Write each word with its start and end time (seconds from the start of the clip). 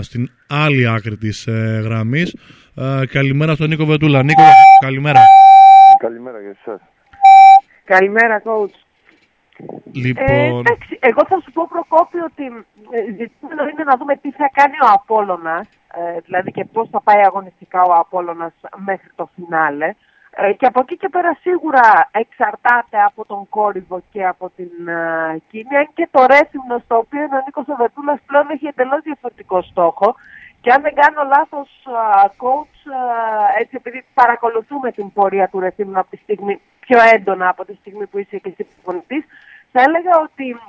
στην 0.00 0.30
άλλη 0.48 0.88
άκρη 0.88 1.16
της 1.16 1.46
ε, 1.46 1.80
γραμμής. 1.84 2.36
καλημέρα 3.10 3.54
στον 3.54 3.68
Νίκο 3.68 3.84
Βετούλα. 3.84 4.22
Νίκο, 4.22 4.42
καλημέρα. 4.80 5.20
Καλημέρα 5.98 6.40
για 6.40 6.56
εσάς. 6.60 6.80
Καλημέρα, 7.84 8.42
coach. 8.44 8.76
Λοιπόν... 9.92 10.24
Ε, 10.26 10.46
εντάξει, 10.46 10.98
εγώ 11.00 11.22
θα 11.28 11.40
σου 11.40 11.52
πω 11.52 11.68
Προκόπη 11.68 12.18
ότι 12.18 12.44
ε, 12.90 13.12
ζητούμενο 13.18 13.62
είναι 13.68 13.84
να 13.84 13.96
δούμε 13.96 14.16
τι 14.16 14.30
θα 14.30 14.50
κάνει 14.52 14.76
ο 14.82 14.88
Απόλλωνας, 14.92 15.66
ε, 15.94 16.20
δηλαδή 16.24 16.50
και 16.50 16.64
πώς 16.72 16.88
θα 16.90 17.00
πάει 17.00 17.22
αγωνιστικά 17.24 17.82
ο 17.82 17.92
Απόλλωνας 17.94 18.52
μέχρι 18.76 19.10
το 19.14 19.30
φινάλε. 19.34 19.94
Ε, 20.36 20.52
και 20.52 20.66
από 20.66 20.80
εκεί 20.80 20.96
και 20.96 21.08
πέρα 21.08 21.36
σίγουρα 21.40 22.08
εξαρτάται 22.12 23.02
από 23.02 23.26
τον 23.26 23.48
κόρυβο 23.48 24.02
και 24.12 24.26
από 24.26 24.50
την 24.56 24.70
uh, 24.86 25.36
κίνηση 25.50 25.90
και 25.94 26.08
το 26.10 26.26
ρέσιμνο 26.26 26.78
στο 26.84 26.96
οποίο 26.96 27.22
ο 27.22 27.42
Νίκος 27.44 27.68
Οβετούλας 27.68 28.18
πλέον 28.26 28.50
έχει 28.50 28.66
εντελώς 28.66 29.00
διαφορετικό 29.02 29.62
στόχο 29.62 30.14
και 30.60 30.70
αν 30.70 30.82
δεν 30.82 30.94
κάνω 30.94 31.22
λάθος 31.28 31.68
uh, 31.86 32.26
coach, 32.42 32.76
έτσι 33.58 33.74
επειδή 33.76 34.04
παρακολουθούμε 34.14 34.92
την 34.92 35.12
πορεία 35.12 35.48
του 35.48 35.60
ρεσίμνου 35.60 35.98
από 35.98 36.10
τη 36.10 36.16
στιγμή, 36.16 36.60
πιο 36.80 36.98
έντονα 37.14 37.48
από 37.48 37.64
τη 37.64 37.74
στιγμή 37.74 38.06
που 38.06 38.18
είσαι 38.18 38.36
και 38.38 38.48
εσύ 38.48 38.66
προπονητής, 38.72 39.24
θα 39.72 39.82
έλεγα 39.82 40.18
ότι 40.22 40.60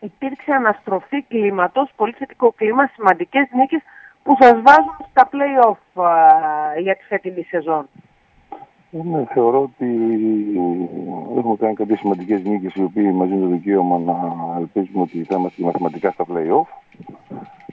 υπήρξε 0.00 0.52
αναστροφή 0.52 1.22
κλίματος, 1.22 1.90
πολύ 1.96 2.12
θετικό 2.12 2.52
κλίμα, 2.52 2.90
σημαντικές 2.94 3.48
νίκες 3.52 3.82
που 4.22 4.36
σας 4.40 4.60
βάζουν 4.62 4.96
στα 5.10 5.28
play-off 5.32 5.80
για 6.78 6.96
τη 6.96 7.04
φετινή 7.04 7.42
σεζόν. 7.42 7.88
Ναι, 8.94 9.24
θεωρώ 9.24 9.62
ότι 9.62 9.86
έχουμε 11.36 11.56
κάνει 11.56 11.74
κάποιες 11.74 11.98
σημαντικές 11.98 12.42
νίκες 12.42 12.74
οι 12.74 12.82
οποίοι 12.82 13.12
μας 13.14 13.28
δίνουν 13.28 13.42
το 13.42 13.54
δικαίωμα 13.54 13.98
να 13.98 14.16
ελπίζουμε 14.58 15.02
ότι 15.02 15.22
θα 15.22 15.36
είμαστε 15.36 15.62
μαθηματικά 15.62 16.10
στα 16.10 16.24
playoff. 16.28 16.66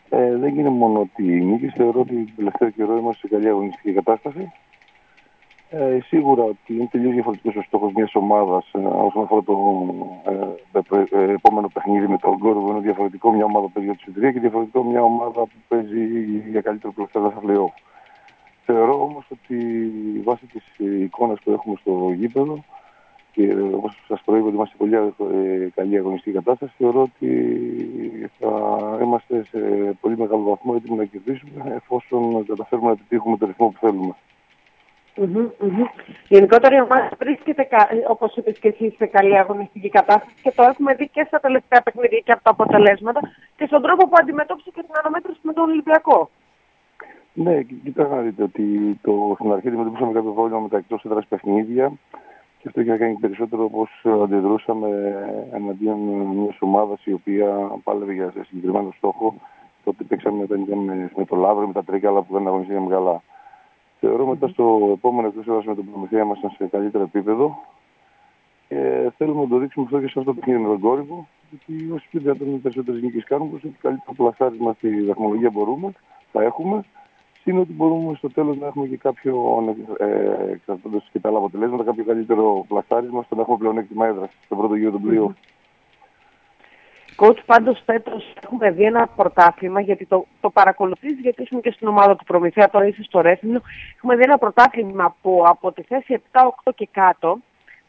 Ε, 0.10 0.36
δεν 0.36 0.58
είναι 0.58 0.70
μόνο 0.70 1.00
ότι 1.00 1.24
οι 1.24 1.42
νίκες, 1.42 1.74
θεωρώ 1.76 2.00
ότι 2.00 2.16
την 2.16 2.36
τελευταίο 2.36 2.70
καιρό 2.70 2.98
είμαστε 2.98 3.28
σε 3.28 3.36
καλή 3.36 3.48
αγωνιστική 3.48 3.92
κατάσταση. 3.92 4.52
Ε, 5.70 6.00
σίγουρα 6.02 6.44
ότι 6.44 6.74
είναι 6.74 6.88
τελείως 6.92 7.14
διαφορετικός 7.14 7.56
ο 7.56 7.62
στόχος 7.62 7.92
μιας 7.94 8.16
ομάδας 8.16 8.72
ε, 8.72 8.78
όσον 8.78 9.24
αφορά 9.24 9.44
το 9.44 9.56
ε, 10.72 11.22
ε, 11.22 11.32
επόμενο 11.32 11.68
παιχνίδι 11.74 12.08
με 12.08 12.18
τον 12.18 12.36
Γκόρβο. 12.38 12.72
Είναι 12.72 12.80
διαφορετικό 12.80 13.32
μια 13.32 13.46
ομάδα 13.46 13.66
που 13.66 13.72
παίζει 13.72 13.90
για 14.14 14.14
τη 14.14 14.34
και 14.34 14.40
διαφορετικό 14.40 14.84
μια 14.84 15.04
ομάδα 15.04 15.42
που 15.42 15.58
παίζει 15.68 16.06
για 16.50 16.62
καλύτερο 16.62 16.94
πλευρά 16.94 17.30
στα 17.30 17.42
playoff. 17.46 17.89
Θεωρώ 18.72 19.02
όμως 19.02 19.26
ότι 19.30 19.58
βάσει 20.24 20.46
της 20.46 20.64
εικόνας 20.78 21.40
που 21.44 21.52
έχουμε 21.52 21.76
στο 21.82 22.12
γήπεδο 22.16 22.64
και 23.32 23.56
όπως 23.74 24.04
σας 24.08 24.22
προείπα 24.26 24.46
ότι 24.46 24.56
είμαστε 24.56 24.76
πολύ 24.78 24.96
ε, 24.96 25.70
καλή 25.76 25.98
αγωνιστική 25.98 26.36
κατάσταση, 26.36 26.74
θεωρώ 26.78 27.02
ότι 27.02 27.32
θα 28.40 28.52
είμαστε 29.02 29.44
σε 29.44 29.60
πολύ 30.02 30.18
μεγάλο 30.18 30.44
βαθμό 30.44 30.74
έτοιμοι 30.76 30.98
να 30.98 31.06
κερδίσουμε 31.06 31.74
εφόσον 31.76 32.46
καταφέρουμε 32.46 32.88
να 32.88 32.94
επιτύχουμε 32.94 33.38
το 33.38 33.46
ρυθμό 33.46 33.68
που 33.68 33.80
θέλουμε. 33.80 34.16
Γενικότερα 36.28 36.76
η 36.76 36.82
ομάδα 36.82 37.10
βρίσκεται, 37.20 37.68
όπως 38.08 38.36
είπες 38.36 38.60
και 38.60 38.68
εσύ, 38.68 38.96
σε 38.98 39.06
καλή 39.06 39.38
αγωνιστική 39.38 39.90
κατάσταση 39.90 40.36
και 40.42 40.52
το 40.56 40.64
έχουμε 40.64 40.94
δει 40.94 41.08
και 41.08 41.24
στα 41.28 41.40
τελευταία 41.40 41.82
παιχνίδια 41.82 42.20
και 42.20 42.32
από 42.32 42.44
τα 42.44 42.50
αποτελέσματα 42.50 43.20
και 43.58 43.66
στον 43.66 43.82
τρόπο 43.82 44.08
που 44.08 44.16
αντιμετώπισε 44.20 44.70
και 44.74 44.82
την 44.82 44.96
αναμέτρηση 45.00 45.40
με 45.42 45.54
τον 45.54 45.70
Ολυμπιακό. 45.70 46.30
Ναι, 47.44 47.62
κοιτά 47.62 48.08
να 48.08 48.22
δείτε 48.22 48.44
ότι 48.44 49.00
το, 49.02 49.36
στην 49.40 49.52
αρχή 49.52 49.68
αντιμετωπίσαμε 49.68 50.12
κάποιο 50.12 50.32
πρόβλημα 50.32 50.60
με 50.60 50.68
τα 50.68 50.78
εκτός 50.78 51.06
έδρας 51.06 51.26
παιχνίδια 51.26 51.92
και 52.60 52.68
αυτό 52.68 52.82
είχε 52.82 52.90
να 52.90 52.98
κάνει 52.98 53.14
περισσότερο 53.14 53.64
όπως 53.64 54.06
αντιδρούσαμε 54.24 54.88
εναντίον 55.54 55.98
μιας 56.36 56.58
ομάδας 56.60 57.06
η 57.06 57.14
οποία 57.14 57.72
πάλευε 57.84 58.14
για 58.14 58.34
συγκεκριμένο 58.48 58.92
στόχο. 58.98 59.36
Τότε 59.84 60.04
παίξαμε 60.04 60.46
με, 60.48 61.10
με 61.16 61.26
το 61.26 61.36
Λαύρο, 61.36 61.68
με 61.68 61.74
τα 61.74 61.84
Τρίκαλα 61.84 62.22
που 62.22 62.34
δεν 62.34 62.48
αγωνιστήκαμε 62.48 62.90
καλά. 62.90 63.22
Θεωρώ 64.00 64.26
μετά 64.26 64.48
στο 64.48 64.90
επόμενο 64.94 65.28
εκτός 65.28 65.48
έδρας 65.48 65.66
με 65.66 65.76
τον 65.76 65.86
Προμηθέα 65.92 66.24
ήμασταν 66.24 66.50
σε 66.50 66.66
καλύτερο 66.66 67.04
επίπεδο 67.04 67.58
και 68.68 69.12
θέλουμε 69.18 69.42
να 69.42 69.48
το 69.48 69.58
δείξουμε 69.58 69.86
αυτό 69.86 70.00
και 70.00 70.08
σε 70.08 70.20
αυτό 70.20 70.32
το 70.32 70.40
παιχνίδι 70.40 70.60
με 70.60 70.68
τον 70.68 70.80
κόρυβο. 70.80 71.28
Γιατί 71.50 71.92
όσοι 71.92 72.08
πιο 72.10 72.20
δυνατόν 72.20 72.62
περισσότερες 72.62 73.02
νίκες 73.02 73.24
κάνουμε, 73.24 73.56
όσο 73.56 73.68
καλύτερο 73.82 74.14
πλασάρισμα 74.16 74.74
στη 74.74 75.04
βαθμολογία 75.04 75.50
μπορούμε, 75.50 75.92
θα 76.32 76.44
έχουμε 76.44 76.84
είναι 77.44 77.60
ότι 77.60 77.74
μπορούμε 77.74 78.16
στο 78.16 78.30
τέλος 78.30 78.58
να 78.58 78.68
έχουμε 78.68 78.88
και 78.88 78.98
κάποιο, 78.98 79.64
ε, 79.98 80.52
εξαρτώντας 80.52 81.08
και 81.12 81.20
τα 81.20 81.30
άλλα 81.30 81.38
αποτελέσματα, 81.38 81.84
κάποιο 81.84 82.04
καλύτερο 82.04 82.66
πλασάρισμα 82.68 83.20
ώστε 83.20 83.36
να 83.36 83.42
έχουμε 83.42 83.58
πλεονέκτημα 83.58 84.06
έδρας 84.06 84.30
στο 84.46 84.56
πρώτο 84.56 84.76
γύρο 84.76 84.92
του 84.92 85.02
πλοίου. 85.02 85.36
Κότς, 87.16 87.44
πάντως 87.46 87.82
φέτος 87.86 88.34
έχουμε 88.44 88.72
δει 88.72 88.84
ένα 88.84 89.08
πρωτάθλημα, 89.08 89.82
γιατί 89.82 90.06
το, 90.06 90.26
το 90.42 90.50
παρακολουθείς, 90.50 91.20
γιατί 91.20 91.42
ήσουν 91.42 91.62
και 91.62 91.72
στην 91.72 91.88
ομάδα 91.88 92.16
του 92.16 92.24
Προμηθέα, 92.24 92.70
τώρα 92.70 92.88
είσαι 92.88 93.04
στο 93.04 93.22
Ρέθινο. 93.22 93.62
Έχουμε 93.96 94.16
δει 94.16 94.24
ένα 94.24 94.38
πρωτάθλημα 94.38 95.16
που 95.22 95.44
από 95.46 95.72
τη 95.72 95.82
θέση 95.82 96.22
7-8 96.32 96.72
και 96.76 96.88
κάτω 96.92 97.40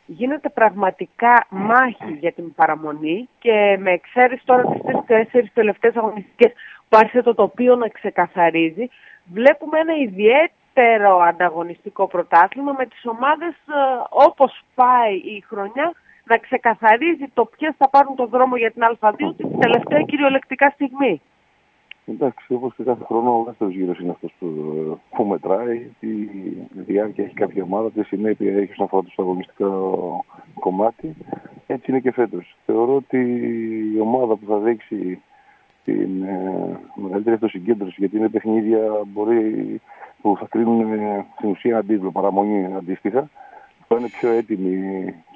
γίνεται 0.07 0.49
πραγματικά 0.49 1.47
μάχη 1.49 2.13
για 2.21 2.33
την 2.33 2.55
παραμονή 2.55 3.29
και 3.39 3.77
με 3.81 3.91
εξαίρεση 3.91 4.43
τώρα 4.45 4.65
τις 4.65 4.83
τρεις-τέσσερις 4.83 5.53
τελευταίες 5.53 5.97
αγωνιστικές 5.97 6.53
που 6.89 6.97
άρχισε 6.97 7.23
το 7.23 7.35
τοπίο 7.35 7.77
να 7.77 7.89
ξεκαθαρίζει, 7.89 8.89
βλέπουμε 9.33 9.79
ένα 9.79 9.95
ιδιαίτερο 9.97 11.19
ανταγωνιστικό 11.19 12.07
πρωτάθλημα 12.07 12.73
με 12.79 12.87
τις 12.87 13.07
ομάδες 13.07 13.51
ε, 13.51 13.81
όπως 14.11 14.63
πάει 14.75 15.15
η 15.15 15.45
χρονιά 15.47 15.93
να 16.25 16.37
ξεκαθαρίζει 16.37 17.27
το 17.35 17.45
ποιες 17.45 17.75
θα 17.79 17.89
πάρουν 17.89 18.15
τον 18.17 18.29
δρόμο 18.29 18.57
για 18.57 18.71
την 18.71 18.83
Α2 19.01 19.35
την 19.37 19.59
τελευταία 19.59 20.03
κυριολεκτικά 20.03 20.71
στιγμή. 20.71 21.21
Εντάξει, 22.07 22.55
όπως 22.55 22.75
και 22.77 22.83
κάθε 22.83 23.05
χρόνο, 23.05 23.39
ο 23.39 23.43
δεύτερος 23.43 23.75
γύρος 23.75 23.99
είναι 23.99 24.11
αυτός 24.11 24.33
που, 24.39 24.47
που 25.11 25.25
μετράει. 25.25 25.91
Η 26.01 26.09
διάρκεια 26.73 27.25
έχει 27.25 27.35
κάποια 27.35 27.63
ομάδα, 27.63 27.91
τη 27.91 28.03
συνέπεια 28.03 28.53
έχει 28.53 28.73
όσον 28.73 28.85
αφορά 28.85 29.03
το 29.03 29.23
αγωνιστικό 29.23 30.25
κομμάτι. 30.61 31.17
Έτσι 31.67 31.91
είναι 31.91 32.01
και 32.01 32.13
φέτος. 32.13 32.57
Θεωρώ 32.67 32.95
ότι 32.95 33.19
η 33.97 34.01
ομάδα 34.01 34.37
που 34.37 34.47
θα 34.49 34.59
δείξει 34.59 35.23
την 35.93 36.23
ε, 36.23 36.81
μεγαλύτερη 36.95 37.35
αυτοσυγκέντρωση, 37.35 37.95
γιατί 37.99 38.17
είναι 38.17 38.29
παιχνίδια 38.29 38.79
μπορεί, 39.07 39.81
που 40.23 40.37
θα 40.39 40.47
κρίνουν 40.51 40.93
ε, 40.93 41.27
στην 41.37 41.51
ουσία 41.51 41.79
αντίπλο, 41.79 42.11
παραμονή 42.11 42.75
αντίστοιχα, 42.77 43.31
που 43.89 43.97
είναι 43.97 44.09
πιο 44.09 44.31
έτοιμοι 44.31 44.75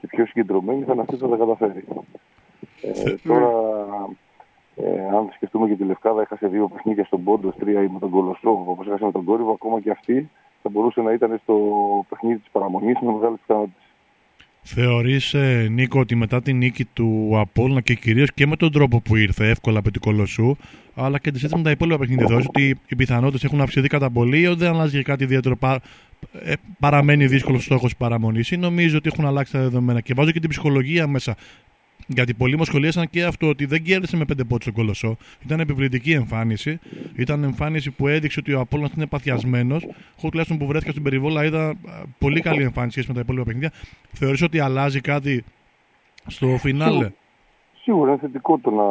και 0.01 0.07
πιο 0.07 0.27
συγκεντρωμένοι, 0.27 0.85
θα 0.85 0.93
είναι 0.93 1.01
αυτή 1.01 1.17
που 1.17 1.29
θα 1.29 1.29
τα 1.29 1.37
καταφέρει. 1.37 1.85
Ε, 2.83 3.15
τώρα, 3.27 3.51
ε, 4.77 5.17
αν 5.17 5.31
σκεφτούμε 5.35 5.69
και 5.69 5.75
τη 5.75 5.85
Λευκάδα, 5.85 6.21
έχασε 6.21 6.47
δύο 6.47 6.69
παιχνίδια 6.69 7.05
στον 7.05 7.25
Πόντο, 7.25 7.53
τρία 7.59 7.81
με 7.81 7.99
τον 7.99 8.11
Κολοσσό, 8.11 8.51
όπως 8.51 8.87
έχασε 8.87 9.05
με 9.05 9.13
τον 9.13 9.25
Κόρυβο, 9.25 9.53
ακόμα 9.53 9.81
και 9.81 9.91
αυτή 9.91 10.31
θα 10.63 10.69
μπορούσε 10.69 11.01
να 11.01 11.13
ήταν 11.13 11.41
στο 11.43 11.57
παιχνίδι 12.09 12.39
της 12.39 12.51
παραμονής 12.53 12.99
με 13.01 13.13
μεγάλε 13.13 13.37
πιθανότητε. 13.37 13.84
Θεωρείς, 14.67 15.35
ε, 15.35 15.69
Νίκο, 15.71 16.01
ότι 16.01 16.15
μετά 16.15 16.43
την 16.43 16.57
νίκη 16.57 16.85
του 16.85 17.33
Απόλλωνα 17.35 17.81
και 17.81 17.95
κυρίως 17.95 18.33
και 18.35 18.47
με 18.47 18.57
τον 18.57 18.73
τρόπο 18.73 19.01
που 19.01 19.17
ήρθε 19.17 19.49
εύκολα 19.49 19.79
από 19.79 19.91
την 19.91 20.01
Κολοσσού, 20.01 20.57
αλλά 20.95 21.19
και 21.19 21.31
τη 21.31 21.57
με 21.57 21.63
τα 21.63 21.71
υπόλοιπα 21.71 21.99
παιχνίδια, 21.99 22.27
θεωρείς 22.27 22.47
ότι 22.47 22.79
οι 22.87 22.97
πιθανότητες 22.97 23.45
έχουν 23.45 23.61
αυξηθεί 23.61 23.89
κατά 23.89 24.11
πολύ 24.11 24.39
ή 24.41 24.47
δεν 24.47 24.69
αλλάζει 24.69 25.03
κάτι 25.03 25.25
ιδιαίτερο, 25.25 25.57
πα, 25.57 25.81
ε, 26.43 26.53
παραμένει 26.79 27.27
δύσκολος 27.27 27.65
στόχος 27.65 27.97
παραμονής 27.97 28.51
ή 28.51 28.57
νομίζω 28.57 28.97
ότι 28.97 29.11
έχουν 29.13 29.27
αλλάξει 29.27 29.53
τα 29.53 29.61
δεδομένα 29.61 30.01
και 30.01 30.15
βάζω 30.15 30.31
και 30.31 30.41
την 30.41 30.51
ψυχολογία 30.51 31.07
μέσα. 31.07 31.37
Γιατί 32.07 32.35
πολλοί 32.35 32.57
μου 32.57 32.65
σχολίασαν 32.65 33.11
και 33.11 33.25
αυτό 33.25 33.49
ότι 33.49 33.65
δεν 33.65 33.83
κέρδισε 33.83 34.17
με 34.17 34.25
πέντε 34.25 34.45
πόντους 34.45 34.65
τον 34.65 34.75
Κολοσσό. 34.75 35.17
Ήταν 35.45 35.61
επιβλητική 35.61 36.13
εμφάνιση. 36.13 36.79
Ήταν 37.17 37.45
εμφάνιση 37.45 37.91
που 37.91 38.09
έδειξε 38.09 38.41
ότι 38.41 38.53
ο 38.53 38.61
Απόλλωνας 38.61 38.93
είναι 38.97 39.07
παθιασμένος. 39.07 39.83
Εγώ 40.19 40.29
τουλάχιστον 40.29 40.59
που 40.59 40.67
βρέθηκα 40.67 40.91
στην 40.91 41.03
περιβόλα 41.03 41.45
είδα 41.45 41.75
πολύ 42.19 42.41
καλή 42.41 42.63
εμφάνιση 42.63 43.05
με 43.09 43.15
τα 43.15 43.21
υπόλοιπα 43.21 43.45
παιχνίδια. 43.45 43.73
Θεωρείς 44.13 44.43
ότι 44.43 44.61
αλλάζει 44.61 45.01
κάτι 45.01 45.45
στο 46.27 46.47
φινάλε; 46.47 47.11
Σίγουρα 47.83 48.11
είναι 48.11 48.21
θετικό 48.21 48.59
το 48.59 48.71
να, 48.71 48.85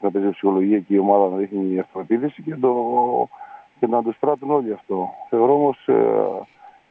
να 0.00 0.10
παίζει 0.10 0.30
ψυχολογία 0.30 0.78
και 0.78 0.94
η 0.94 0.98
ομάδα 0.98 1.28
να 1.28 1.36
δείχνει 1.36 1.78
αυτοεπίδεση 1.78 2.42
και, 2.42 2.56
το, 2.56 2.74
και 3.80 3.86
να 3.86 3.98
αντιστράττουν 3.98 4.50
όλοι 4.50 4.72
αυτό. 4.72 5.08
Θεωρώ 5.30 5.54
όμως 5.54 5.88
ε, 5.88 5.94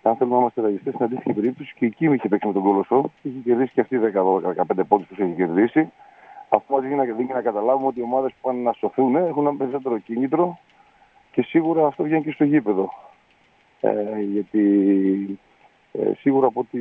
αν 0.10 0.16
θέλουμε 0.16 0.36
να 0.36 0.42
είμαστε 0.42 0.62
ραγιστές, 0.62 0.94
στην 0.94 1.06
αντίστοιχη 1.06 1.34
περίπτωση 1.34 1.74
και 1.78 1.86
εκεί 1.86 2.06
είχε 2.06 2.28
παίξει 2.28 2.48
με 2.48 2.54
τον 2.54 2.64
Κολοσσό. 2.64 3.12
Είχε 3.22 3.40
κερδίσει 3.44 3.72
και 3.74 3.82
αυτή 3.82 4.00
10-15 4.78 4.82
πόντους 4.88 5.08
που 5.08 5.16
έχει 5.18 5.34
κερδίσει. 5.36 5.92
Αυτό 6.50 6.74
μας 6.74 6.82
δίνει 6.82 6.96
να, 6.96 7.34
να 7.34 7.42
καταλάβουμε 7.42 7.88
ότι 7.88 8.00
οι 8.00 8.04
ομάδες 8.04 8.32
που 8.32 8.38
πάνε 8.42 8.62
να 8.62 8.74
σωθούν 8.74 9.16
έχουν 9.16 9.48
ένα 9.48 9.56
περισσότερο 9.56 9.98
κίνητρο 9.98 10.60
και 11.32 11.42
σίγουρα 11.42 11.88
αυτό 11.88 12.04
βγαίνει 12.04 12.24
και 12.24 12.32
στο 12.32 12.44
γήπεδο. 12.44 12.94
Ε, 13.82 14.20
γιατί 14.32 15.40
ε, 15.92 16.12
σίγουρα 16.18 16.48
από 16.48 16.60
ό,τι, 16.60 16.80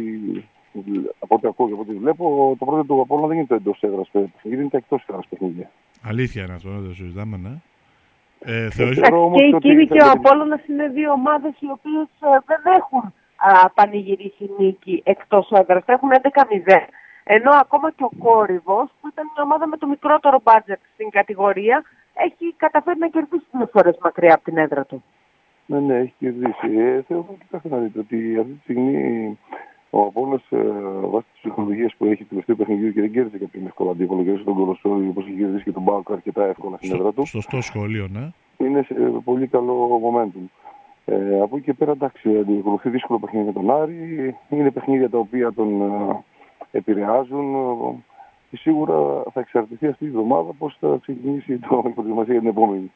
από 1.18 1.34
ό,τι 1.34 1.46
ακούω 1.46 1.66
και 1.66 1.72
από 1.72 1.82
ό,τι 1.82 1.94
βλέπω, 1.94 2.56
το 2.58 2.64
πρώτο 2.64 2.84
του 2.84 3.00
Απόλλωνα 3.00 3.26
δεν 3.26 3.36
είναι 3.36 3.46
το 3.46 3.54
εντός 3.54 3.82
έδρας 3.82 4.08
παιχνίδι, 4.12 4.60
είναι 4.60 4.68
τα 4.70 4.76
εκτός 4.76 5.04
έδρας 5.08 5.26
παιχνίδια. 5.26 5.70
Αλήθεια 6.02 6.44
είναι 6.44 6.54
αυτό, 6.54 6.70
δεν 6.70 6.88
το 6.88 6.94
συζητάμε, 6.94 7.36
ναι. 7.36 7.50
Ε, 8.44 8.70
θεωρείς... 8.70 9.00
Και 9.34 9.44
η 9.44 9.58
Κίνη 9.58 9.86
και 9.86 10.02
ο 10.02 10.10
Απόλλωνας 10.10 10.66
είναι 10.66 10.88
δύο 10.88 11.12
ομάδες 11.12 11.52
οι 11.58 11.70
οποίες 11.70 12.08
ε, 12.20 12.38
δεν 12.46 12.74
έχουν 12.78 13.14
α, 13.36 13.70
πανηγυρίσει 13.70 14.50
νίκη 14.58 15.02
εκτός 15.04 15.50
έδρας. 15.50 15.82
Έχουν 15.86 16.10
11-0. 16.12 16.18
Ενώ 17.24 17.50
ακόμα 17.60 17.90
και 17.90 18.04
ο 18.04 18.10
Κόρυβος, 18.18 18.88
που 19.00 19.08
ήταν 19.08 19.24
μια 19.34 19.42
ομάδα 19.42 19.66
με 19.66 19.76
το 19.76 19.86
μικρότερο 19.86 20.40
μπάτζετ 20.42 20.80
στην 20.94 21.10
κατηγορία, 21.10 21.82
έχει 22.14 22.54
καταφέρει 22.56 22.98
να 22.98 23.08
κερδίσει 23.08 23.44
δύο 23.50 23.68
φορές 23.72 23.98
μακριά 24.02 24.34
από 24.34 24.44
την 24.44 24.56
έδρα 24.56 24.84
του. 24.84 25.04
Ναι, 25.66 25.78
ναι, 25.78 25.98
έχει 25.98 26.14
κερδίσει. 26.18 26.78
Ε, 26.78 27.02
θεωρώ 27.02 27.38
ότι 27.52 27.68
να 27.68 27.78
δείτε 27.78 27.98
ότι 27.98 28.36
αυτή 28.38 28.52
τη 28.52 28.60
στιγμή 28.62 29.38
ο 29.94 30.00
Απόλυο 30.00 30.40
ε, 30.50 30.58
βάσει 31.12 31.26
της 31.32 31.40
ψυχολογία 31.40 31.90
που 31.98 32.04
έχει 32.04 32.22
του 32.22 32.28
τελευταίου 32.28 32.56
παιχνιδιού 32.56 32.92
και 32.92 33.00
δεν 33.00 33.12
κέρδισε 33.12 33.38
κάποιον 33.38 33.66
εύκολο 33.66 33.90
αντίπολο. 33.90 34.22
Κέρδισε 34.22 34.44
τον 34.44 34.54
Κολοσσό, 34.54 34.88
όπως 35.08 35.24
έχει 35.26 35.36
κερδίσει 35.36 35.64
και 35.64 35.72
τον 35.72 35.82
Μπάουκ 35.82 36.10
αρκετά 36.10 36.44
εύκολα 36.44 36.76
στην 36.76 36.94
έδρα 36.94 37.12
του. 37.12 37.26
Σωστό 37.26 37.60
σχόλιο, 37.60 38.08
ναι. 38.12 38.30
Είναι 38.66 38.82
σε 38.82 38.94
πολύ 39.24 39.46
καλό 39.46 40.00
momentum. 40.06 40.46
Ε, 41.04 41.40
από 41.40 41.56
εκεί 41.56 41.64
και 41.64 41.72
πέρα, 41.72 41.92
εντάξει, 41.92 42.28
αντιμετωπίζει 42.28 42.94
δύσκολο 42.94 43.18
παιχνίδι 43.18 43.46
με 43.46 43.52
τον 43.52 43.70
Άρη. 43.70 44.36
Είναι 44.48 44.70
παιχνίδια 44.70 45.10
τα 45.10 45.18
οποία 45.18 45.52
τον 45.52 45.82
ε, 45.82 46.24
επηρεάζουν. 46.70 47.54
Και 48.50 48.56
σίγουρα 48.56 49.22
θα 49.32 49.40
εξαρτηθεί 49.40 49.86
αυτή 49.86 50.04
η 50.04 50.08
εβδομάδα 50.08 50.52
πώς 50.58 50.76
θα 50.80 50.98
ξεκινήσει 51.02 51.58
το, 51.58 51.84
η 51.86 51.90
προετοιμασία 51.90 52.32
για 52.32 52.40
την 52.40 52.50
επόμενη. 52.50 52.90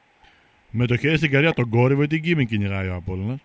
Με 0.70 0.86
το 0.86 0.96
χέρι 0.96 1.16
στην 1.16 1.30
καρδιά 1.30 1.52
τον 1.52 1.68
κόρυβο 1.68 2.02
ή 2.02 2.06
την 2.06 2.22
κίνη 2.22 2.46
κυνηγάει 2.46 2.88
ο 2.88 2.94
Απόλλωνας; 2.94 3.44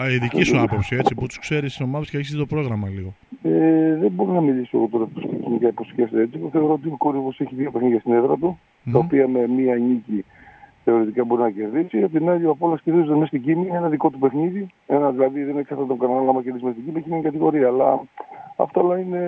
Α, 0.00 0.10
η 0.10 0.18
δική 0.18 0.42
σου 0.42 0.60
άποψη, 0.60 0.96
έτσι, 0.96 1.14
που 1.14 1.26
τους 1.26 1.38
ξέρεις 1.38 1.76
τις 1.76 1.80
ομάδες 1.80 2.10
και 2.10 2.16
έχεις 2.16 2.36
το 2.36 2.46
πρόγραμμα 2.46 2.88
λίγο. 2.88 3.14
Ε, 3.42 3.96
δεν 3.96 4.10
μπορώ 4.10 4.32
να 4.32 4.40
μιλήσω 4.40 4.76
εγώ 4.76 4.88
τώρα 4.90 5.06
τους 5.14 5.24
κυνηγάει 5.42 5.72
πώ 5.72 5.84
σκέφτεται 5.84 6.22
έτσι. 6.22 6.38
Εγώ 6.38 6.48
θεωρώ 6.52 6.72
ότι 6.72 6.88
ο 6.88 6.96
κόρυβος 6.96 7.40
έχει 7.40 7.54
δύο 7.54 7.70
παιχνίδια 7.70 8.00
στην 8.00 8.12
έδρα 8.12 8.36
του, 8.36 8.58
mm. 8.58 8.90
τα 8.92 8.98
οποία 8.98 9.28
με 9.28 9.46
μία 9.48 9.74
νίκη 9.74 10.24
θεωρητικά 10.84 11.24
μπορεί 11.24 11.42
να 11.42 11.50
κερδίσει. 11.50 12.02
Από 12.02 12.12
την 12.18 12.28
άλλη, 12.28 12.44
ο 12.44 12.50
Απόλλωνας 12.50 12.82
κερδίζει 12.82 13.08
μέσα 13.08 13.26
στην 13.26 13.42
Κίνη, 13.42 13.68
ένα 13.72 13.88
δικό 13.88 14.10
του 14.10 14.18
παιχνίδι. 14.18 14.66
Ένα 14.86 15.10
δηλαδή 15.10 15.42
δεν 15.42 15.58
έχει 15.58 15.72
αυτό 15.72 15.84
τον 15.84 15.98
κανάλι 15.98 16.28
άμα 16.28 16.42
κερδίσει 16.42 16.64
μέσα 16.64 16.76
στην 16.76 16.86
Κίνη, 16.86 16.98
έχει 16.98 17.10
μια 17.10 17.22
κατηγορία. 17.22 17.66
Αλλά 17.66 18.00
αυτά 18.56 18.80
όλα 18.80 18.98
είναι 18.98 19.22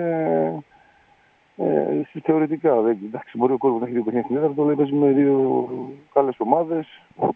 ε, 1.57 2.19
θεωρητικά. 2.23 2.81
Δεν, 2.81 2.97
εντάξει, 3.05 3.37
μπορεί 3.37 3.53
ο 3.53 3.57
κόσμος 3.57 3.79
να 3.79 3.85
έχει 3.85 3.95
δύο 3.95 4.03
παιχνίδια 4.03 4.27
στην 4.27 4.37
έδρα, 4.37 4.53
το 4.53 4.63
λέει 4.63 4.75
παίζει 4.75 4.93
με 4.93 5.11
δύο 5.11 5.69
καλές 6.13 6.35
ομάδες. 6.37 6.87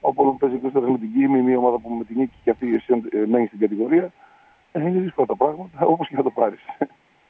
Από 0.01 0.38
παίζει 0.39 0.57
και 0.57 0.69
με 0.73 0.97
την 0.97 1.13
Κίμη, 1.13 1.41
μια 1.41 1.57
ομάδα 1.57 1.79
που 1.79 1.89
με 1.89 2.03
την 2.03 2.17
νίκη 2.17 2.35
και 2.44 2.50
αυτή 2.50 2.81
ε, 3.09 3.25
μένεις 3.25 3.47
στην 3.47 3.59
κατηγορία. 3.59 4.12
Ε, 4.71 4.81
είναι 4.81 5.00
δύσκολα 5.00 5.27
τα 5.27 5.35
πράγματα, 5.35 5.85
όπως 5.94 6.07
και 6.07 6.15
να 6.15 6.23
το 6.23 6.29
πάρεις. 6.29 6.59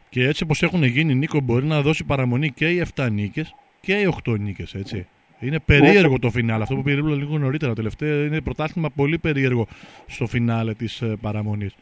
Και 0.09 0.27
έτσι 0.27 0.43
όπως 0.43 0.63
έχουν 0.63 0.83
γίνει, 0.83 1.15
Νίκο 1.15 1.39
μπορεί 1.39 1.65
να 1.65 1.81
δώσει 1.81 2.05
παραμονή 2.05 2.51
και 2.51 2.69
οι 2.69 2.85
7 2.95 3.07
νίκες 3.11 3.55
και 3.81 3.93
οι 3.93 4.13
8 4.25 4.39
νίκες, 4.39 4.73
έτσι. 4.73 5.07
Είναι 5.39 5.59
περίεργο 5.59 6.19
το 6.19 6.29
φινάλε. 6.29 6.63
Αυτό 6.63 6.75
που 6.75 6.81
πήρε 6.81 7.01
λίγο 7.01 7.37
νωρίτερα 7.37 7.73
τελευταία 7.73 8.25
είναι 8.25 8.41
πρωτάθλημα 8.41 8.89
πολύ 8.89 9.17
περίεργο 9.17 9.67
στο 10.05 10.27
φινάλε 10.27 10.73
της 10.73 11.01
ε, 11.01 11.15
παραμονής. 11.21 11.75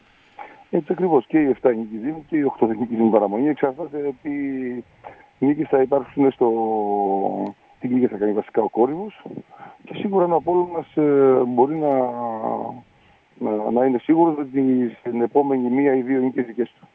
Έτσι 0.76 0.92
ακριβώς. 0.92 1.26
Και 1.26 1.38
οι 1.38 1.56
7 1.62 1.74
νίκη 1.76 1.96
δίνουν 1.96 2.24
και 2.26 2.36
οι 2.36 2.52
8 2.60 2.66
νίκη 2.66 2.84
δίνουν 2.84 3.10
παραμονή. 3.10 3.48
Εξαρτάται 3.48 4.06
ότι 4.06 4.30
οι 5.38 5.46
νίκες 5.46 5.68
θα 5.68 5.80
υπάρξουν 5.82 6.30
στο. 6.30 6.48
Τι 7.80 7.88
νίκη 7.88 8.06
θα 8.06 8.16
κάνει 8.16 8.32
βασικά 8.32 8.62
ο 8.62 8.68
κόρυβος. 8.68 9.24
Και 9.84 9.94
σίγουρα 9.94 10.24
ο 10.24 10.34
Απόλλωνας 10.34 10.96
ε, 10.96 11.42
μπορεί 11.46 11.76
να, 11.78 12.10
να, 13.38 13.70
να 13.70 13.84
είναι 13.84 13.98
σίγουρος 13.98 14.38
ότι 14.38 14.90
στην 14.98 15.20
επόμενη 15.20 15.70
μία 15.70 15.94
ή 15.94 16.02
δύο 16.02 16.20
νίκες 16.20 16.46
δικές 16.46 16.74
του. 16.80 16.86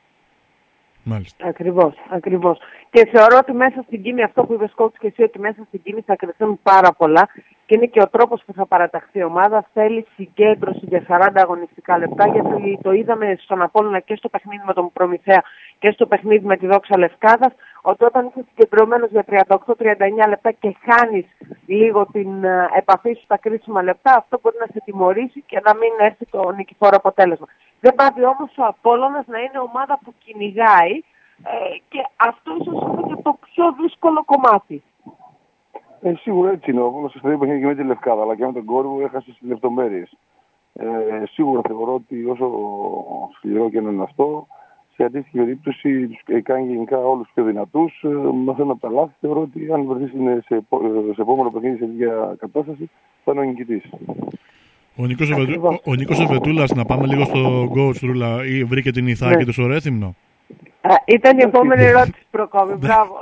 Μάλιστα. 1.09 1.47
Ακριβώς, 1.47 1.93
ακριβώς. 2.09 2.57
Και 2.89 3.09
θεωρώ 3.11 3.37
ότι 3.41 3.53
μέσα 3.53 3.81
στην 3.85 4.01
κίνη, 4.03 4.23
αυτό 4.23 4.43
που 4.43 4.53
είπες 4.53 4.69
Σκότς 4.69 4.97
και 4.97 5.07
εσύ, 5.07 5.23
ότι 5.23 5.39
μέσα 5.39 5.63
στην 5.67 5.81
κίνη 5.83 6.01
θα 6.01 6.15
κρυφθούν 6.15 6.59
πάρα 6.63 6.91
πολλά 6.93 7.29
και 7.65 7.75
είναι 7.75 7.85
και 7.85 8.01
ο 8.01 8.09
τρόπος 8.09 8.43
που 8.45 8.53
θα 8.53 8.65
παραταχθεί 8.65 9.19
η 9.19 9.23
ομάδα. 9.23 9.67
Θέλει 9.73 10.05
συγκέντρωση 10.15 10.79
για 10.81 11.03
40 11.07 11.27
αγωνιστικά 11.33 11.97
λεπτά, 11.97 12.27
γιατί 12.27 12.79
το 12.81 12.91
είδαμε 12.91 13.35
στον 13.39 13.61
Απόλλωνα 13.61 13.99
και 13.99 14.15
στο 14.15 14.29
παιχνίδι 14.29 14.63
με 14.65 14.73
τον 14.73 14.91
Προμηθέα 14.93 15.43
και 15.79 15.91
στο 15.91 16.05
παιχνίδι 16.05 16.45
με 16.45 16.57
τη 16.57 16.67
Δόξα 16.67 16.97
Λευκάδας, 16.97 17.53
ότι 17.81 18.03
όταν 18.03 18.25
είσαι 18.25 18.45
συγκεντρωμένος 18.49 19.09
για 19.09 19.25
38-39 19.27 20.27
λεπτά 20.27 20.51
και 20.51 20.75
χάνεις 20.85 21.25
λίγο 21.65 22.05
την 22.11 22.43
ε, 22.43 22.69
επαφή 22.77 23.13
σου 23.13 23.23
στα 23.23 23.37
κρίσιμα 23.37 23.83
λεπτά, 23.83 24.15
αυτό 24.15 24.39
μπορεί 24.41 24.55
να 24.59 24.65
σε 24.65 24.81
τιμωρήσει 24.85 25.43
και 25.45 25.61
να 25.63 25.73
μην 25.73 25.91
έρθει 25.99 26.25
το 26.25 26.51
νικηφόρο 26.51 26.95
αποτέλεσμα. 26.95 27.47
Δεν 27.79 27.95
πάει 27.95 28.25
όμως 28.25 28.57
ο 28.57 28.63
Απόλλωνας 28.65 29.27
να 29.27 29.39
είναι 29.39 29.59
ομάδα 29.59 29.99
που 30.03 30.13
κυνηγάει 30.19 31.03
ε, 31.43 31.77
και 31.89 32.07
αυτό 32.15 32.51
ίσως 32.59 32.81
είναι 32.81 33.01
και 33.07 33.21
το 33.21 33.37
πιο 33.53 33.75
δύσκολο 33.81 34.23
κομμάτι. 34.25 34.83
Ε, 36.01 36.13
σίγουρα 36.13 36.51
έτσι 36.51 36.71
είναι. 36.71 36.81
Όπω 36.81 37.09
σα 37.09 37.31
είπα 37.31 37.45
και 37.45 37.65
με 37.65 37.75
τη 37.75 37.83
Λευκάδα, 37.83 38.21
αλλά 38.21 38.35
και 38.35 38.45
με 38.45 38.53
τον 38.53 38.65
Κόρβο 38.65 39.01
έχασε 39.01 39.35
τι 39.39 39.47
λεπτομέρειες. 39.47 40.17
Ε, 40.73 41.23
σίγουρα 41.31 41.61
θεωρώ 41.67 41.93
ότι 41.93 42.25
όσο 42.25 42.49
σκληρό 43.37 43.69
και 43.69 43.77
είναι 43.77 44.03
αυτό, 44.03 44.47
σε 44.99 45.05
αντίστοιχη 45.05 45.37
περίπτωση 45.37 46.07
του 46.07 46.41
κάνει 46.43 46.67
γενικά 46.67 46.97
όλους 46.97 47.29
πιο 47.33 47.43
δυνατούς. 47.43 48.03
Ε, 48.03 48.07
μαθαίνουν 48.45 48.71
από 48.71 48.81
τα 48.87 48.89
λάθη. 48.89 49.13
Θεωρώ 49.19 49.41
ότι 49.41 49.71
αν 49.73 49.85
βρεθείς 49.85 50.11
σε, 50.45 50.55
ε, 50.55 51.13
σε 51.13 51.21
επόμενο 51.21 51.49
παιχνίδι 51.51 51.77
σε 51.77 51.85
ίδια 51.85 52.35
κατάσταση, 52.39 52.89
θα 53.23 53.31
είναι 53.31 53.39
ο 53.39 53.43
νικητής. 53.43 53.83
Ο 54.95 55.05
Νίκος, 55.05 55.31
ο 55.85 55.93
Νίκος 55.93 56.19
Εβετούλας, 56.19 56.71
να 56.71 56.85
πάμε 56.85 57.05
λίγο 57.05 57.23
στο 57.23 57.71
Ghost 57.75 57.99
Ρούλα, 58.01 58.45
ή 58.45 58.63
βρήκε 58.63 58.91
την 58.91 59.07
Ιθάκη 59.07 59.35
ναι. 59.35 59.45
του 59.45 59.53
στο 59.53 59.67
Ρέθυμνο; 59.67 60.15
ήταν 61.05 61.37
η 61.37 61.41
επόμενη 61.41 61.83
ερώτηση 61.83 62.25
Προκόπη, 62.31 62.73
μπράβο. 62.73 63.15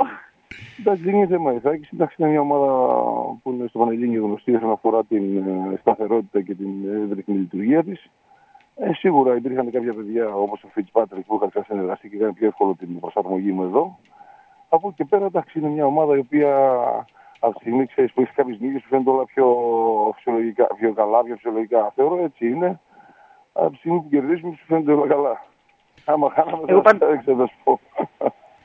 Εντάξει, 0.79 1.03
δεν 1.03 1.15
είναι 1.15 1.27
θέμα 1.27 1.53
Ιθάκης. 1.53 1.89
Εντάξει, 1.93 2.15
είναι 2.19 2.29
μια 2.29 2.39
ομάδα 2.39 2.71
που 3.43 3.51
είναι 3.51 3.67
στο 3.67 3.79
Πανελλήνιο 3.79 4.23
γνωστή 4.23 4.55
όσον 4.55 4.71
αφορά 4.71 5.03
την 5.03 5.37
ε, 5.37 5.77
σταθερότητα 5.81 6.41
και 6.41 6.53
την 6.53 6.69
εύρυθμη 7.03 7.35
λειτουργία 7.35 7.83
της. 7.83 8.09
Ε, 8.79 8.93
σίγουρα 8.93 9.35
υπήρχαν 9.35 9.71
κάποια 9.71 9.93
παιδιά 9.93 10.35
όπως 10.35 10.63
ο 10.63 10.67
Φιτς 10.67 10.91
Πάτρικ 10.91 11.25
που 11.25 11.35
είχαν 11.35 11.63
συνεργαστεί 11.67 12.09
και 12.09 12.15
ήταν 12.15 12.33
πιο 12.33 12.47
εύκολο 12.47 12.75
την 12.75 12.99
προσαρμογή 12.99 13.51
μου 13.51 13.63
εδώ. 13.63 13.99
Από 14.69 14.87
εκεί 14.87 14.95
και 14.95 15.05
πέρα, 15.05 15.25
εντάξει, 15.25 15.59
είναι 15.59 15.69
μια 15.69 15.85
ομάδα 15.85 16.15
η 16.15 16.19
οποία 16.19 16.49
από 17.39 17.53
τη 17.53 17.59
στιγμή 17.59 17.85
ξέρεις, 17.85 18.13
που 18.13 18.21
έχει 18.21 18.33
κάποιες 18.33 18.59
νίκες 18.59 18.81
που 18.81 18.87
φαίνονται 18.87 19.09
όλα 19.09 19.25
πιο, 19.25 19.45
φυσιολογικά, 20.15 20.67
πιο 20.79 20.93
καλά, 20.93 21.23
πιο 21.23 21.35
φυσιολογικά. 21.35 21.91
Θεωρώ 21.95 22.23
έτσι 22.23 22.47
είναι. 22.47 22.79
Από 23.53 23.71
τη 23.71 23.77
στιγμή 23.77 23.99
που 24.01 24.09
κερδίζουμε 24.09 24.55
σου 24.55 24.65
φαίνονται 24.65 24.91
όλα 24.91 25.07
καλά. 25.07 25.45
Άμα 26.05 26.29
χάναμε 26.29 26.63
Εγώ 26.65 26.81
δεν 26.81 27.19
ξέρω 27.19 27.37
να 27.37 27.45
σου 27.45 27.57
πω. 27.63 27.79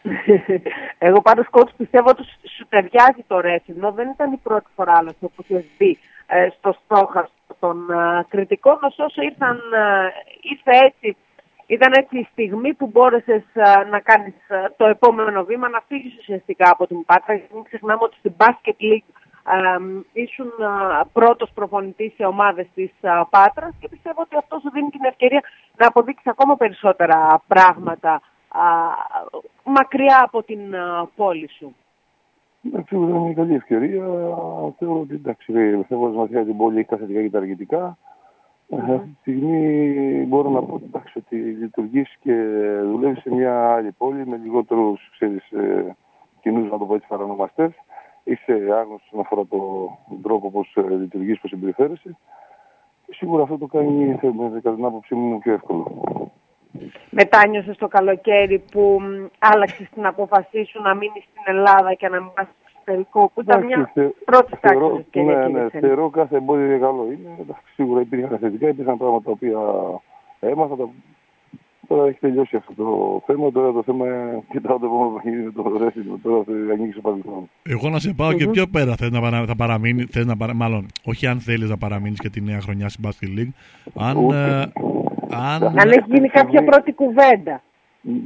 Εγώ 1.08 1.20
πάντως 1.20 1.48
κότσου 1.50 1.76
πιστεύω 1.76 2.08
ότι 2.08 2.22
σου 2.56 2.66
ταιριάζει 2.68 3.22
το 3.26 3.40
ρέσινο. 3.40 3.92
Δεν 3.92 4.08
ήταν 4.08 4.32
η 4.32 4.36
πρώτη 4.36 4.66
φορά 4.74 4.92
άλλωστε 4.96 5.26
που 5.26 5.44
έχει 5.48 5.70
μπει 5.78 5.98
ε, 6.26 6.48
στο 6.58 6.72
στόχαστρο 6.84 7.30
των 7.62 7.90
ε, 7.90 8.26
κριτικών. 8.28 8.78
Ωστόσο 8.80 9.22
ήρθαν, 9.22 9.56
ε, 9.56 10.08
ήρθε 10.52 10.86
έτσι 10.86 11.16
ήταν 11.66 11.92
έτσι 11.92 12.18
η 12.18 12.28
στιγμή 12.32 12.74
που 12.74 12.86
μπόρεσες 12.86 13.42
να 13.90 14.00
κάνεις 14.00 14.34
το 14.76 14.86
επόμενο 14.86 15.44
βήμα, 15.44 15.68
να 15.68 15.80
φύγεις 15.88 16.18
ουσιαστικά 16.18 16.70
από 16.70 16.86
την 16.86 17.04
Πάτρα. 17.04 17.34
Γιατί 17.34 17.54
μην 17.54 17.62
ξεχνάμε 17.62 18.00
ότι 18.02 18.16
στην 18.18 18.32
Basket 18.36 18.76
League 18.88 19.10
ήσουν 20.12 20.52
πρώτος 21.12 21.50
προπονητής 21.54 22.12
σε 22.14 22.24
ομάδες 22.24 22.66
της 22.74 22.90
Πάτρας 23.30 23.74
και 23.80 23.88
πιστεύω 23.88 24.20
ότι 24.22 24.36
αυτό 24.36 24.58
σου 24.58 24.70
δίνει 24.70 24.90
την 24.90 25.04
ευκαιρία 25.04 25.42
να 25.76 25.86
αποδείξεις 25.86 26.26
ακόμα 26.26 26.56
περισσότερα 26.56 27.42
πράγματα 27.46 28.20
μακριά 29.64 30.20
από 30.22 30.42
την 30.42 30.60
πόλη 31.16 31.50
σου. 31.58 31.74
Εντάξει, 32.92 33.10
είναι 33.10 33.24
μια 33.24 33.34
καλή 33.34 33.54
ευκαιρία. 33.54 34.04
Θεωρώ 34.78 35.00
ότι 35.00 35.14
εντάξει, 35.14 35.52
ο 35.88 35.96
μακριά 35.96 36.44
την 36.44 36.56
πόλη 36.56 36.76
έχεις 36.76 36.88
τα 36.88 36.96
θετικά 36.96 37.22
και 37.22 37.30
τα 37.30 37.38
αρνητικά. 37.38 37.98
Αυτή 38.70 38.98
τη 38.98 39.20
στιγμή 39.20 40.24
μπορώ 40.28 40.50
να 40.50 40.62
πω 40.62 40.80
εντάξει, 40.84 41.18
ότι 41.18 41.36
λειτουργείς 41.36 42.16
και 42.20 42.34
δουλεύεις 42.82 43.22
σε 43.22 43.34
μια 43.34 43.74
άλλη 43.74 43.92
πόλη 43.92 44.26
με 44.26 44.36
λιγότερους 44.36 45.00
ε, 45.18 45.96
κοινού, 46.40 46.64
να 46.64 46.78
το 46.78 46.84
πω 46.84 46.94
έτσι, 46.94 47.06
παρανομαστές. 47.08 47.72
Είσαι 48.24 48.52
άγνωστος 48.52 49.06
όσον 49.06 49.20
αφορά 49.20 49.46
τον 49.46 50.22
τρόπο 50.22 50.50
πώς 50.50 50.76
ε, 50.76 50.94
λειτουργείς, 50.94 51.40
πώς 51.40 51.50
συμπεριφέρεσαι. 51.50 52.16
Και 53.06 53.12
σίγουρα 53.14 53.42
αυτό 53.42 53.58
το 53.58 53.66
κάνει, 53.66 54.18
κατά 54.62 54.74
την 54.74 54.84
άποψή 54.84 55.14
μου, 55.14 55.38
πιο 55.38 55.52
εύκολο. 55.52 55.86
Μετάνιωσες 57.10 57.76
το 57.76 57.88
καλοκαίρι 57.88 58.58
που 58.72 59.00
άλλαξες 59.38 59.88
την 59.94 60.06
απόφασή 60.06 60.64
σου 60.64 60.82
να 60.82 60.94
μείνεις 60.94 61.22
στην 61.22 61.42
Ελλάδα 61.46 61.94
και 61.94 62.08
να 62.08 62.20
μην 62.20 62.30
πας 62.34 62.46
εξωτερικό, 62.92 63.30
που 63.34 63.40
ήταν 63.40 63.64
μια 63.64 63.92
πρώτη 64.24 64.52
τάξη 64.60 64.78
ευκαιρία. 64.98 65.48
Ναι, 65.48 65.60
ναι, 65.62 65.68
θεωρώ 65.70 66.08
κάθε 66.08 66.36
εμπόδιο 66.36 66.66
για 66.66 66.78
καλό 66.78 67.06
είναι. 67.12 67.28
Σίγουρα 67.74 68.00
υπήρχαν 68.00 68.38
θετικά, 68.38 68.68
υπήρχαν 68.68 68.96
πράγματα 68.96 69.24
τα 69.24 69.30
οποία 69.30 69.58
έμαθα. 70.40 70.76
Τα... 70.76 70.88
Τώρα 71.88 72.08
έχει 72.08 72.18
τελειώσει 72.18 72.56
αυτό 72.56 72.72
το 72.74 73.22
θέμα. 73.26 73.52
Τώρα 73.52 73.72
το 73.72 73.82
θέμα 73.82 74.06
κοιτάω 74.50 74.78
το 74.78 74.86
επόμενο 74.86 75.10
παιχνίδι 75.10 75.42
με 75.42 75.52
το 75.52 75.78
ρέσιμο. 75.84 76.18
Τώρα 76.22 76.42
θα 76.44 76.52
ανοίξει 76.72 76.98
ο 76.98 77.00
παρελθόν. 77.00 77.48
Εγώ 77.62 77.88
να 77.88 77.98
σε 77.98 78.12
πάω 78.12 78.32
και 78.32 78.48
πιο 78.48 78.66
πέρα. 78.66 78.94
Θες 78.96 79.10
να, 79.10 79.20
παρα... 79.20 79.44
θα 79.44 79.56
παραμείνει, 79.56 80.04
θες 80.04 80.26
να 80.26 80.36
παρα... 80.36 80.54
μάλλον, 80.54 80.86
όχι 81.04 81.26
αν 81.26 81.40
θέλεις 81.40 81.68
να 81.68 81.76
παραμείνεις 81.76 82.18
και 82.18 82.28
τη 82.28 82.40
νέα 82.40 82.60
χρονιά 82.60 82.88
στην 82.88 83.04
Basket 83.06 83.38
League. 83.38 83.52
Αν, 83.94 84.16
ε, 84.30 84.60
αν... 85.30 85.64
αν 85.64 85.88
έχει 85.90 86.04
γίνει 86.06 86.28
κάποια 86.28 86.64
πρώτη 86.64 86.92
κουβέντα. 86.92 87.62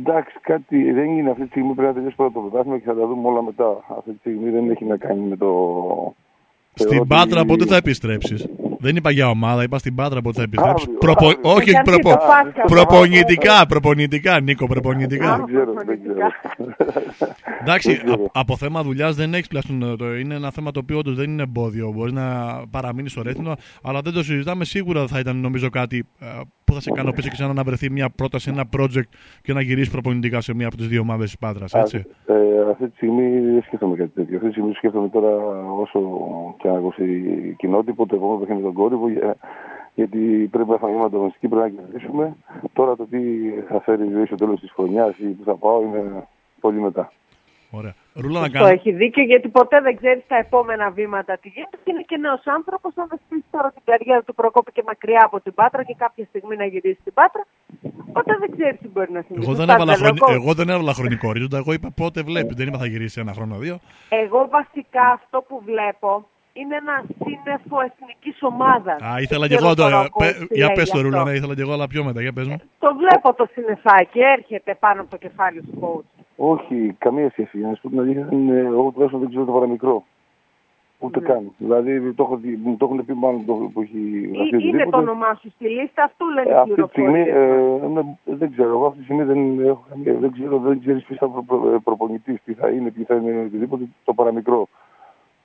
Εντάξει, 0.00 0.36
κάτι 0.40 0.92
δεν 0.92 1.04
είναι 1.18 1.30
αυτή 1.30 1.42
τη 1.42 1.48
στιγμή. 1.48 1.72
Πρέπει 1.74 1.88
να 1.88 1.94
τελειώσει 1.94 2.16
πρώτο 2.16 2.32
το 2.32 2.40
πρωτάθλημα 2.40 2.78
και 2.78 2.84
θα 2.84 2.94
τα 2.94 3.06
δούμε 3.06 3.28
όλα 3.28 3.42
μετά. 3.42 3.84
Αυτή 3.98 4.10
τη 4.12 4.18
στιγμή 4.18 4.50
δεν 4.50 4.70
έχει 4.70 4.84
να 4.84 4.96
κάνει 4.96 5.20
με 5.20 5.36
το. 5.36 5.50
Στην 6.78 7.06
Πάτρα 7.06 7.44
πότε 7.44 7.64
θα 7.66 7.76
επιστρέψεις; 7.76 8.46
Δεν 8.78 8.96
είπα 8.96 9.10
για 9.10 9.28
ομάδα, 9.28 9.62
είπα 9.62 9.78
στην 9.78 9.94
Πάτρα 9.94 10.20
που 10.22 10.32
θα 10.34 10.42
επιστρέψεις. 10.42 10.82
Αύριο, 10.86 10.98
Προπο... 10.98 11.24
αύριο. 11.26 11.40
Όχι, 11.42 11.70
Έχει 11.70 11.82
προπο... 11.82 12.10
αρχίσει 12.10 12.26
το 12.26 12.62
Πάσχα. 12.62 12.62
προπονητικά, 12.74 13.66
προπονητικά, 13.66 14.40
Νίκο, 14.40 14.66
προπονητικά. 14.66 15.36
Δεν 15.36 15.46
ξέρω, 15.46 15.72
δεν 15.86 16.00
ξέρω. 16.02 16.18
Εντάξει, 17.60 17.92
Δεν 17.94 18.04
ξέρω. 18.04 18.22
α- 18.24 18.40
από 18.40 18.56
θέμα 18.56 18.82
δουλειάς 18.82 19.16
δεν 19.16 19.34
έχεις 19.34 19.46
πλαστούν. 19.48 19.96
Το, 19.98 20.14
είναι 20.16 20.34
ένα 20.34 20.50
θέμα 20.50 20.70
το 20.70 20.80
οποίο 20.82 20.98
όντως 20.98 21.14
δεν 21.16 21.30
είναι 21.30 21.42
εμπόδιο. 21.42 21.92
Μπορείς 21.92 22.12
να 22.12 22.22
παραμείνεις 22.70 23.12
στο 23.12 23.22
ρέθινο, 23.22 23.54
αλλά 23.82 24.00
δεν 24.00 24.12
το 24.12 24.22
συζητάμε. 24.22 24.64
Σίγουρα 24.64 25.06
θα 25.06 25.18
ήταν 25.18 25.36
νομίζω 25.36 25.68
κάτι 25.70 26.04
ε, 26.20 26.26
που 26.66 26.72
θα 26.74 26.80
σε 26.80 26.90
ικανοποιήσει 26.92 27.28
και 27.28 27.34
σαν 27.36 27.54
να 27.54 27.62
βρεθεί 27.62 27.90
μια 27.90 28.10
πρόταση, 28.10 28.50
ένα 28.50 28.64
project 28.78 29.08
και 29.42 29.52
να 29.52 29.60
γυρίσει 29.60 29.90
προπονητικά 29.90 30.40
σε 30.40 30.54
μία 30.54 30.66
από 30.66 30.76
τις 30.76 30.88
δύο 30.88 31.00
ομάδες 31.00 31.24
της 31.24 31.38
Πάτρας. 31.38 31.72
Έτσι; 31.74 32.04
Ε, 32.26 32.70
αυτή 32.70 32.88
τη 32.88 32.96
στιγμή 32.96 33.40
δεν 33.40 33.62
σκέφτομαι 33.62 33.96
κάτι 33.96 34.10
τέτοιο. 34.14 34.34
Αυτή 34.36 34.46
τη 34.48 34.52
στιγμή 34.52 34.72
σκέφτομαι 34.72 35.08
τώρα 35.08 35.30
όσο 35.80 36.00
και 36.58 36.68
να 36.68 36.78
ακούσει 36.78 37.04
κοινότυπο, 37.58 38.06
το 38.06 38.16
επόμενο 38.16 38.38
παιχνίδι 38.38 38.62
τον 38.62 38.72
κόρυβο, 38.72 39.08
για- 39.08 39.36
γιατί 39.94 40.48
πρέπει 40.50 40.70
να 40.70 40.76
φανούμε 40.76 41.04
ανταγωνιστική, 41.04 41.48
πρέπει 41.48 41.72
να 41.74 41.82
κερδίσουμε. 41.82 42.36
Τώρα 42.72 42.96
το 42.96 43.06
τι 43.10 43.18
θα 43.68 43.80
φέρει 43.80 44.06
η 44.06 44.10
ζωή 44.12 44.26
στο 44.26 44.34
τέλος 44.36 44.60
της 44.60 44.70
χρονιάς 44.70 45.18
ή 45.18 45.24
που 45.24 45.44
θα 45.44 45.54
πάω 45.54 45.82
είναι 45.82 46.26
πολύ 46.60 46.80
μετά. 46.80 47.12
Ωραία. 47.70 47.94
Ρούλα 48.22 48.40
να 48.40 48.46
Αυτό 48.46 48.58
κάνω. 48.58 48.70
έχει 48.76 48.90
δίκιο 48.92 49.22
γιατί 49.24 49.48
ποτέ 49.48 49.80
δεν 49.80 49.96
ξέρεις 49.96 50.22
τα 50.26 50.36
επόμενα 50.36 50.90
βήματα 50.90 51.38
τι 51.42 51.48
γίνεται. 51.48 51.76
Και 51.84 51.90
είναι 51.92 52.02
και 52.10 52.16
νέο 52.16 52.38
άνθρωπος. 52.56 52.92
Αν 52.96 53.06
δεν 53.08 53.18
στήσει 53.26 53.44
τώρα 53.50 53.70
την 53.72 53.82
καριέρα 53.84 54.22
του 54.22 54.34
Προκόπη 54.34 54.72
και 54.72 54.82
μακριά 54.86 55.22
από 55.24 55.40
την 55.40 55.54
Πάτρα 55.54 55.82
και 55.84 55.94
κάποια 55.98 56.24
στιγμή 56.28 56.56
να 56.56 56.64
γυρίσει 56.64 56.98
στην 57.00 57.12
Πάτρα, 57.14 57.42
ποτέ 58.12 58.36
δεν 58.40 58.50
ξέρεις 58.56 58.78
τι 58.80 58.88
μπορεί 58.88 59.12
να 59.12 59.22
συμβεί. 59.26 59.42
Εγώ 59.42 59.52
δεν, 59.54 59.66
Σωστά 59.66 59.74
έβαλα 59.74 59.92
τα 59.92 59.98
λέω 59.98 60.06
χρονι... 60.14 60.18
εγώ. 60.34 60.42
εγώ 60.42 60.54
δεν 60.54 60.68
έβαλα 60.68 60.92
χρονικό 60.94 61.28
ορίζοντα. 61.28 61.56
Εγώ 61.58 61.72
είπα 61.72 61.88
πότε 61.96 62.22
βλέπει. 62.22 62.54
Δεν 62.54 62.66
είπα 62.68 62.78
θα 62.78 62.86
γυρίσει 62.86 63.20
ένα 63.20 63.32
χρόνο, 63.32 63.54
δύο. 63.56 63.78
Εγώ 64.08 64.48
βασικά 64.50 65.04
αυτό 65.18 65.44
που 65.48 65.62
βλέπω 65.64 66.28
είναι 66.52 66.74
ένα 66.76 67.04
σύννεφο 67.24 67.76
εθνικής 67.88 68.36
ομάδας. 68.42 68.98
Α, 69.02 69.20
ήθελα 69.20 69.48
και 69.48 69.54
εγώ 69.54 69.74
το. 69.74 69.84
πε- 70.18 70.36
Για 70.50 70.72
πες 70.72 70.90
το 70.90 71.00
Ρούλα, 71.00 71.24
ναι, 71.24 71.32
ήθελα 71.32 71.54
και 71.54 71.60
εγώ, 71.60 71.72
αλλά 71.72 71.86
πιο 71.86 72.04
μετά. 72.04 72.20
Για 72.20 72.32
πες 72.32 72.46
μου. 72.46 72.56
Το 72.78 72.94
βλέπω 73.00 73.34
το 73.34 73.48
συννεφάκι, 73.52 74.18
έρχεται 74.20 74.74
πάνω 74.74 75.00
από 75.00 75.10
το 75.10 75.16
κεφάλι 75.16 75.60
του 75.60 75.74
coach. 75.82 76.15
Όχι, 76.36 76.94
καμία 76.98 77.30
σχέση. 77.30 77.58
Για 77.58 77.68
να 77.68 77.74
σου 77.74 77.80
πω 77.82 77.88
την 77.88 78.00
αλήθεια, 78.00 78.28
είναι- 78.32 78.58
εγώ 78.58 78.90
τουλάχιστον 78.90 79.20
δεν 79.20 79.28
ξέρω 79.28 79.44
το 79.44 79.52
παραμικρό. 79.52 80.04
Ούτε 80.98 81.20
Ναι. 81.20 81.26
καν. 81.26 81.52
Δηλαδή 81.58 82.12
το, 82.12 82.22
έχω, 82.22 82.36
δει- 82.36 82.58
μου 82.64 82.76
το 82.76 82.84
έχουν 82.84 83.04
πει 83.04 83.12
μάλλον 83.14 83.44
το, 83.46 83.52
που 83.72 83.80
έχει 83.80 84.30
γραφτεί 84.34 84.38
Ε, 84.38 84.58
Είναι 84.58 84.66
οτιδήποτε. 84.66 84.90
το 84.90 84.96
όνομά 84.98 85.34
σου 85.40 85.50
στη 85.50 85.68
λίστα, 85.68 86.02
αυτού 86.02 86.24
λένε 86.34 86.50
Ε, 86.50 86.52
οι 86.52 86.56
αυτή 86.56 86.74
τη 86.74 86.88
στιγμή 86.88 87.22
πληροφορίες. 87.24 87.82
ε, 87.82 87.86
ναι, 87.86 88.00
δεν 88.36 88.50
ξέρω. 88.52 88.68
Εγώ 88.68 88.86
αυτή 88.86 88.98
τη 88.98 89.04
στιγμή 89.04 89.22
δεν, 89.24 89.60
έχω, 89.66 89.84
καμία- 89.90 90.14
δεν 90.14 90.32
ξέρω, 90.32 90.58
δεν 90.58 90.80
ξέρεις 90.80 91.04
ποιος 91.04 91.18
θα 91.18 91.28
προ, 91.46 91.80
προπονητής, 91.84 92.42
τι 92.44 92.52
θα 92.54 92.68
είναι, 92.68 92.90
τι 92.90 93.04
θα 93.04 93.14
είναι 93.14 93.42
οτιδήποτε. 93.46 93.84
Το 94.04 94.12
παραμικρό. 94.14 94.68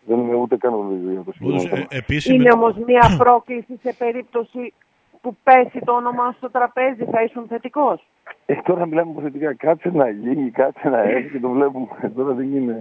Δεν 0.05 0.19
είναι 0.19 0.35
ούτε 0.35 0.57
καν 0.57 0.73
γνωρίζω 0.73 1.11
για 1.11 1.21
το 1.21 1.31
Όντως, 1.41 1.61
συγκεκριμένο. 1.61 1.87
ε, 1.89 1.97
επίσημη- 1.97 2.39
Είναι 2.39 2.51
όμως 2.53 2.75
μία 2.87 3.15
πρόκληση 3.17 3.79
σε 3.83 3.95
περίπτωση 3.97 4.73
που 5.21 5.37
πέσει 5.43 5.79
το 5.85 5.91
όνομά 5.91 6.31
σου 6.31 6.37
στο 6.37 6.49
τραπέζι, 6.51 7.05
θα 7.11 7.23
ήσουν 7.23 7.45
θετικός; 7.47 8.07
Ε, 8.45 8.55
τώρα 8.55 8.85
μιλάμε 8.85 9.11
υποθετικά. 9.11 9.53
Κάτσε 9.55 9.89
να 9.93 10.09
γίνει, 10.09 10.49
κάτσε 10.49 10.89
να 10.89 11.01
έρθει 11.01 11.29
και 11.31 11.39
το 11.39 11.49
βλέπουμε. 11.49 11.87
τώρα 12.15 12.33
δεν 12.33 12.55
είναι 12.55 12.75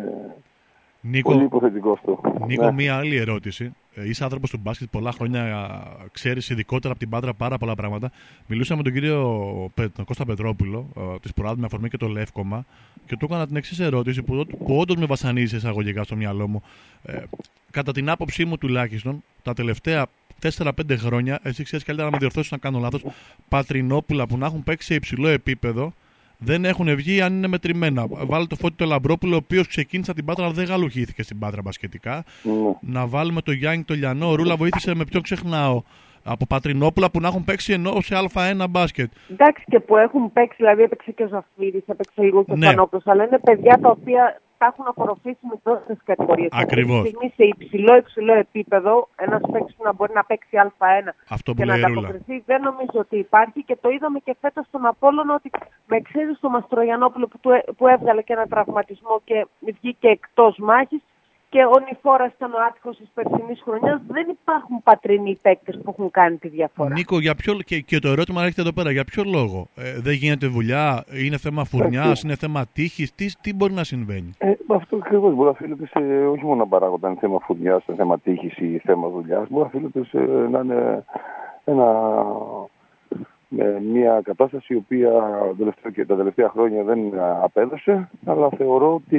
Νίκο, 1.01 1.33
πολύ 1.33 1.45
υποθετικό 1.45 1.93
αυτό. 1.93 2.21
Νίκο, 2.47 2.65
Ναι. 2.65 2.73
μία 2.73 2.97
άλλη 2.97 3.17
ερώτηση. 3.17 3.75
Ε, 3.95 4.09
είσαι 4.09 4.25
άνθρωπος 4.25 4.51
του 4.51 4.59
μπάσκετ 4.63 4.89
πολλά 4.91 5.13
χρόνια, 5.13 5.71
ξέρεις 6.13 6.51
ειδικότερα 6.51 6.91
από 6.91 6.99
την 6.99 7.09
Πάντρα 7.11 7.35
πάρα 7.35 7.59
πολλά 7.59 7.75
πράγματα. 7.75 8.11
Μιλούσα 8.47 8.77
με 8.77 8.83
τον 8.83 8.93
κύριο 8.93 9.45
Πε- 9.75 9.93
τον 9.97 10.05
Κώστα 10.05 10.25
Πετρόπουλο, 10.25 10.87
της 11.23 11.33
Προάδου 11.35 11.61
με 11.61 11.67
αφορμή 11.67 11.89
και 11.89 11.97
το 11.97 12.07
Λεύκομα, 12.09 12.65
και 13.07 13.17
του 13.17 13.25
έκανα 13.25 13.47
την 13.47 13.57
εξής 13.57 13.81
ερώτηση 13.81 14.23
που, 14.23 14.47
που 14.65 14.77
όντως 14.79 14.97
με 14.97 15.07
βασανίζει 15.07 15.57
εισαγωγικά 15.57 16.03
στο 16.03 16.17
μυαλό 16.17 16.49
μου. 16.49 16.63
Ε, 17.05 17.23
κατά 17.71 17.93
την 17.93 18.11
άποψή 18.11 18.45
μου 18.45 18.59
τουλάχιστον, 18.59 19.23
τα 19.43 19.53
τελευταία 19.53 20.07
4-5 20.59 20.71
χρόνια, 20.99 21.39
εσύ 21.43 21.63
ξέρεις 21.63 21.85
καλύτερα 21.85 22.11
να 22.11 22.15
με 22.15 22.19
διορθώσεις 22.21 22.51
να 22.51 22.59
κάνω 22.59 22.79
λάθος, 22.79 23.05
πατρινόπουλα 23.49 24.27
που 24.27 24.39
να 24.39 24.47
έχουν 24.47 24.63
παίξει 24.63 24.87
σε 24.87 24.95
υψηλό 24.95 25.29
επίπεδο 25.29 25.93
δεν 26.43 26.65
έχουν 26.65 26.95
βγει 26.97 27.21
αν 27.21 27.33
είναι 27.35 27.47
μετρημένα. 27.47 28.07
Βάλε 28.09 28.47
το 28.47 28.57
φώτι 28.57 28.75
του 28.75 28.87
Λαμπρόπουλο, 28.87 29.35
ο 29.35 29.37
οποίος 29.37 29.67
ξεκίνησε 29.67 30.11
από 30.11 30.19
την 30.19 30.29
Πάτρα, 30.29 30.45
αλλά 30.45 30.55
δεν 30.55 30.65
γαλουχήθηκε 30.65 31.23
στην 31.23 31.39
Πάτρα 31.39 31.63
μπασκετικά. 31.63 32.25
Ναι. 32.43 32.53
Να 32.81 33.07
βάλουμε 33.07 33.41
το 33.41 33.53
Γιάννη 33.53 33.85
το 33.85 33.95
Λιανό. 33.95 34.31
Ο 34.31 34.35
Ρούλα 34.35 34.57
βοήθησε 34.57 34.95
με 34.95 35.05
ποιον 35.05 35.23
ξεχνάω. 35.23 35.83
Από 36.23 36.47
Πατρινόπουλα 36.47 37.11
που 37.11 37.21
να 37.21 37.29
έχουν 37.29 37.45
παίξει 37.45 37.73
ενώ 37.73 38.01
σε 38.01 38.15
Α1 38.35 38.65
μπάσκετ. 38.71 39.11
Εντάξει 39.31 39.65
και 39.69 39.81
που 39.81 39.97
έχουν 39.97 40.33
παίξει, 40.33 40.57
δηλαδή 40.59 40.83
έπαιξε 40.83 41.11
και 41.11 41.23
ο 41.23 41.29
Ζαφύρης, 41.29 41.83
έπαιξε 41.87 42.23
λίγο 42.23 42.45
και 42.45 42.53
ο 42.53 42.57
Ναι. 42.57 42.67
Φανόπλος, 42.67 43.07
αλλά 43.07 43.25
είναι 43.25 43.39
παιδιά 43.39 43.79
τα 43.83 43.91
οποία 43.91 44.41
τα 44.61 44.67
έχουν 44.73 44.87
απορροφήσει 44.89 45.45
με 45.51 45.57
τόσες 45.63 45.99
κατηγορίες. 46.05 46.49
Ακριβώς. 46.53 46.99
Αυτή 47.01 47.11
τη 47.11 47.17
στιγμή 47.17 47.33
σε 47.37 47.45
υψηλό, 47.55 47.97
υψηλό 47.97 48.35
επίπεδο, 48.35 49.09
ένας 49.17 49.41
παίκτης 49.53 49.75
που 49.77 49.85
να 49.85 49.93
μπορεί 49.93 50.13
να 50.15 50.25
παίξει 50.25 50.57
Α1 50.65 51.09
Αυτό 51.29 51.53
που 51.53 51.59
και 51.59 51.65
να 51.65 51.77
λέει 51.77 51.91
η 51.91 51.95
Ρούλα. 51.95 52.09
ανταποκριθεί, 52.09 52.43
δεν 52.47 52.61
νομίζω 52.63 52.99
ότι 53.05 53.17
υπάρχει 53.19 53.63
και 53.65 53.77
το 53.81 53.89
είδαμε 53.91 54.19
και 54.19 54.37
φέτος 54.41 54.67
στον 54.67 54.87
Απόλλωνα 54.87 55.35
ότι 55.35 55.51
με 55.87 55.97
εξαίρεση 55.97 56.41
το 56.41 56.49
Μαστρογιανόπουλο 56.51 57.27
που, 57.27 57.39
του, 57.41 57.51
έ- 57.51 57.71
που 57.77 57.87
έβγαλε 57.87 58.23
και 58.23 58.33
ένα 58.33 58.47
τραυματισμό 58.47 59.21
και 59.25 59.47
βγήκε 59.61 60.09
εκτός 60.09 60.57
μάχης 60.59 61.01
και 61.51 61.65
ο 61.65 61.77
Νιφόρας 61.89 62.33
ήταν 62.33 62.53
ο 62.53 62.57
άτυχος 62.69 62.97
της 62.97 63.09
περσινής 63.15 63.61
χρονιάς, 63.65 64.01
δεν 64.09 64.27
υπάρχουν 64.29 64.83
πατρινοί 64.83 65.39
παίκτες 65.43 65.75
που 65.83 65.91
έχουν 65.91 66.11
κάνει 66.11 66.37
τη 66.37 66.49
διαφορά. 66.49 66.93
Νίκο, 66.93 67.21
για 67.21 67.35
ποιο, 67.35 67.55
και, 67.55 67.81
και 67.81 67.99
το 67.99 68.09
ερώτημα 68.09 68.41
έρχεται 68.43 68.61
εδώ 68.61 68.73
πέρα. 68.73 68.91
Για 68.91 69.05
ποιο 69.05 69.23
λόγο; 69.27 69.69
Ε, 69.77 70.01
δεν 70.01 70.13
γίνεται 70.13 70.47
δουλειά, 70.47 71.05
είναι 71.25 71.37
θέμα 71.37 71.65
φουρνιάς, 71.65 72.23
είναι 72.23 72.37
θέμα 72.37 72.67
τύχης, 72.73 73.15
τι, 73.15 73.27
τι 73.41 73.55
μπορεί 73.55 73.73
να 73.73 73.85
συμβαίνει; 73.85 74.31
Ε, 74.39 74.53
αυτό 74.69 74.97
ακριβώς 74.97 75.35
μπορεί 75.35 75.45
να 75.45 75.51
οφείλεται 75.51 75.87
σε 75.87 75.99
όχι 76.27 76.45
μόνο 76.45 76.55
να 76.55 76.67
παράγοντα 76.67 77.09
είναι 77.09 77.19
θέμα 77.21 77.39
φουρνιάς, 77.39 77.85
είναι 77.87 77.97
θέμα 77.97 78.19
τύχης 78.19 78.57
ή 78.57 78.79
θέμα 78.79 79.09
δουλειάς. 79.09 79.49
Μπορεί 79.49 79.63
να 79.63 79.67
οφείλεται 79.67 80.05
σε 80.05 80.19
να 80.51 80.61
είναι 80.61 81.05
ένα, 81.65 81.87
ε, 83.59 83.79
μια 83.81 84.21
κατάσταση 84.25 84.75
η 84.75 84.77
οποία 84.77 85.11
τελευταία, 85.59 85.93
και 85.93 86.05
τα 86.05 86.17
τελευταία 86.17 86.49
χρόνια 86.49 86.83
δεν 86.83 86.99
απέδωσε. 87.43 88.11
Αλλά 88.25 88.49
θεωρώ 88.49 88.95
ότι 88.95 89.19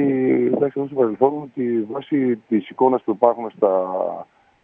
εντάξει, 0.54 0.78
εδώ 0.78 0.86
στο 0.86 0.96
παρελθόν 0.96 1.42
ότι 1.42 1.86
βάσει 1.90 2.36
της 2.48 2.68
εικόνας 2.68 3.02
που 3.02 3.10
υπάρχουν 3.10 3.50
στα 3.50 3.92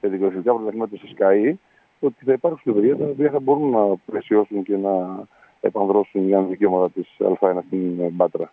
παιδικογραφικά 0.00 0.54
πρωταθλήματα 0.54 0.96
στη 0.96 1.06
ΣΚΑΗ, 1.06 1.58
ότι 2.00 2.25
θα 2.25 2.32
υπάρξουν 2.32 2.75
παιδιά 2.75 2.96
τα 2.96 3.04
οποία 3.04 3.30
θα 3.30 3.40
μπορούν 3.40 3.70
να 3.70 3.96
πλαισιώσουν 4.06 4.62
και 4.62 4.76
να 4.76 5.25
επανδρώσουν 5.60 6.26
για 6.26 6.42
δικαιώματα 6.42 6.90
της 6.90 7.16
Α1 7.18 7.58
στην 7.66 8.08
Μπάτρα. 8.12 8.50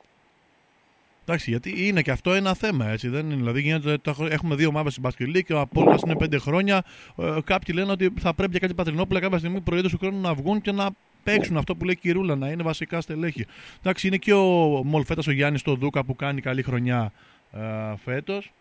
Εντάξει, 1.27 1.49
γιατί 1.49 1.87
είναι 1.87 2.01
και 2.01 2.11
αυτό 2.11 2.33
ένα 2.33 2.53
θέμα, 2.53 2.87
έτσι. 2.89 3.09
Δεν 3.09 3.25
είναι, 3.25 3.35
δηλαδή, 3.35 3.61
γίνεται, 3.61 3.97
το 3.97 4.09
έχω- 4.09 4.25
έχουμε 4.29 4.55
δύο 4.55 4.67
ομάδε 4.67 4.89
στην 4.89 5.01
Μπασκελή 5.01 5.43
και 5.43 5.53
ο 5.53 5.59
Απόλλωνας 5.59 6.01
είναι 6.01 6.15
πέντε 6.15 6.37
χρόνια. 6.37 6.83
Ε, 7.17 7.37
κάποιοι 7.43 7.75
λένε 7.77 7.91
ότι 7.91 8.13
θα 8.19 8.33
πρέπει 8.33 8.51
για 8.51 8.59
κάτι 8.59 8.73
πατρινόπουλα 8.73 9.19
κάποια 9.19 9.37
στιγμή 9.37 9.61
προϊόντα 9.61 9.89
του 9.89 9.97
χρόνου 9.97 10.21
να 10.21 10.33
βγουν 10.33 10.61
και 10.61 10.71
να 10.71 10.89
παίξουν 11.23 11.57
αυτό 11.57 11.75
που 11.75 11.85
λέει 11.85 11.93
η 11.97 11.99
Κυρούλα, 12.01 12.35
να 12.35 12.49
είναι 12.49 12.63
βασικά 12.63 13.01
στελέχη. 13.01 13.45
Εντάξει, 13.79 14.07
είναι 14.07 14.17
και 14.17 14.33
ο 14.33 14.81
Μολφέτας 14.85 15.27
ο 15.27 15.31
Γιάννης 15.31 15.61
το 15.61 15.75
Δούκα 15.75 16.03
που 16.05 16.15
κάνει 16.15 16.41
καλή 16.41 16.61
χρονιά 16.63 17.11
ε, 17.53 17.59
φέτος. 18.03 18.51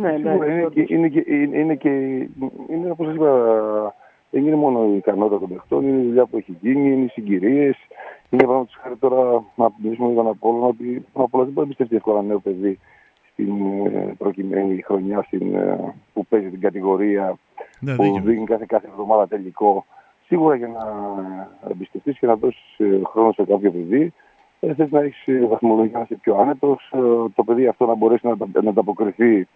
Ναι, 0.00 0.10
Σίγουρα 0.16 0.46
ναι, 0.46 0.52
είναι 0.52 0.68
και, 0.74 0.94
είναι 0.94 1.08
και, 1.08 1.24
είναι, 1.26 1.58
είναι 1.58 1.74
και 1.74 1.88
είναι, 2.70 2.90
όπως 2.90 3.06
σας 3.06 3.14
είπα, 3.14 3.30
δεν 4.30 4.46
είναι 4.46 4.56
μόνο 4.56 4.84
η 4.92 4.96
ικανότητα 4.96 5.38
των 5.40 5.48
παιχτών, 5.48 5.88
είναι 5.88 6.00
η 6.02 6.04
δουλειά 6.06 6.26
που 6.26 6.36
έχει 6.36 6.56
γίνει, 6.60 6.92
είναι 6.92 7.04
οι 7.04 7.08
συγκυρίες. 7.08 7.76
Είναι 8.34 8.46
πάνω 8.46 8.64
τους 8.64 8.74
χάρη 8.82 8.96
τώρα 8.96 9.44
να 9.54 9.70
μιλήσουμε 9.76 10.06
για 10.12 10.16
τον 10.22 10.26
Απόλλωνα 10.30 10.66
ότι 10.66 11.04
ο 11.12 11.22
Απόλλωνας 11.22 11.28
δεν 11.30 11.52
μπορεί 11.52 11.54
να 11.54 11.62
εμπιστευτεί 11.62 11.96
εύκολα 11.96 12.18
ένα 12.18 12.26
νέο 12.28 12.38
παιδί 12.38 12.78
στην 13.32 13.52
ε, 13.86 14.14
προκειμένη 14.18 14.82
χρονιά 14.82 15.22
στην, 15.22 15.54
ε, 15.54 15.94
που 16.12 16.26
παίζει 16.26 16.48
την 16.50 16.60
κατηγορία 16.60 17.36
Ναι, 17.80 17.94
που 17.96 18.02
δίκιο. 18.02 18.22
δίνει 18.22 18.44
κάθε, 18.44 18.64
κάθε 18.68 18.86
εβδομάδα 18.90 19.28
τελικό. 19.28 19.84
Σίγουρα 20.26 20.54
για 20.56 20.68
να 20.68 20.82
εμπιστευτείς 21.70 22.18
και 22.18 22.26
να 22.26 22.36
δώσεις 22.36 22.76
χρόνο 23.10 23.32
σε 23.32 23.44
κάποιο 23.44 23.70
παιδί, 23.70 24.12
ε, 24.60 24.74
θες 24.74 24.90
να 24.90 25.00
έχεις 25.00 25.46
βαθμολογία 25.48 25.98
να 25.98 26.00
είσαι 26.04 26.14
πιο 26.14 26.36
άνετος, 26.36 26.92
το 27.34 27.44
παιδί 27.44 27.66
αυτό 27.66 27.86
να 27.86 27.94
μπορέσει 27.94 28.26
να, 28.26 28.36
τα- 28.36 28.62
να 28.62 28.70
ανταποκριθεί, 28.70 29.48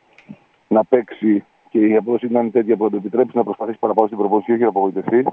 να 0.68 0.84
παίξει 0.84 1.44
και 1.70 1.78
η 1.86 1.96
απόδοση 1.96 2.28
να 2.30 2.40
είναι 2.40 2.50
τέτοια 2.50 2.76
που 2.76 2.84
θα 2.84 2.90
το 2.90 2.96
επιτρέψει 2.96 3.36
να 3.36 3.44
προσπαθήσει 3.44 3.78
παραπάνω 3.78 4.06
στην 4.06 4.18
προπόνηση, 4.18 4.52
όχι 4.52 4.62
να 4.62 4.68
απογοητευτεί. 4.68 5.24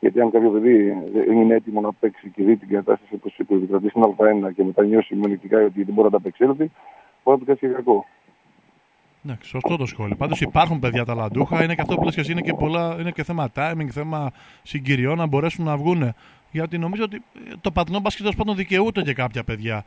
Γιατί 0.00 0.20
αν 0.20 0.30
κάποιο 0.30 0.50
παιδί 0.50 0.96
δεν 1.12 1.36
είναι 1.36 1.54
έτοιμο 1.54 1.80
να 1.80 1.92
παίξει 1.92 2.28
και 2.34 2.42
δει 2.42 2.56
την 2.56 2.68
κατάσταση 2.68 3.16
που 3.16 3.54
επικρατεί 3.54 3.88
στην 3.88 4.02
Α1 4.02 4.54
και 4.54 4.64
μετά 4.64 4.84
νιώσει 4.84 5.14
μονικά 5.14 5.64
ότι 5.64 5.82
δεν 5.82 5.94
μπορεί 5.94 6.04
να 6.04 6.10
τα 6.10 6.16
απεξέλθει, 6.16 6.70
μπορεί 7.24 7.38
να 7.38 7.38
του 7.38 7.44
κάνει 7.44 7.58
και 7.58 7.66
κακό. 7.66 8.06
Ναι, 9.22 9.36
σωστό 9.42 9.76
το 9.76 9.86
σχόλιο. 9.86 10.16
Πάντως 10.16 10.40
υπάρχουν 10.40 10.78
παιδιά 10.78 11.04
ταλαντούχα. 11.04 11.64
Είναι 11.64 11.74
και 11.74 11.80
αυτό 11.80 11.94
που 11.94 12.04
λες 12.04 12.14
και 12.14 12.20
εσύ, 12.20 12.32
είναι 12.32 12.40
και, 12.40 12.54
πολλά, 12.54 12.96
είναι 13.00 13.10
και 13.10 13.24
θέμα 13.24 13.50
timing, 13.54 13.86
θέμα 13.90 14.32
συγκυριών 14.62 15.16
να 15.16 15.26
μπορέσουν 15.26 15.64
να 15.64 15.76
βγουν. 15.76 16.14
Γιατί 16.50 16.78
νομίζω 16.78 17.04
ότι 17.04 17.16
ε, 17.16 17.52
το 17.60 17.70
πατρινό 17.70 18.00
μπάσκετ 18.00 18.22
τέλος 18.22 18.36
πάντων 18.36 18.56
δικαιούται 18.56 19.02
και 19.02 19.12
κάποια 19.12 19.44
παιδιά. 19.44 19.84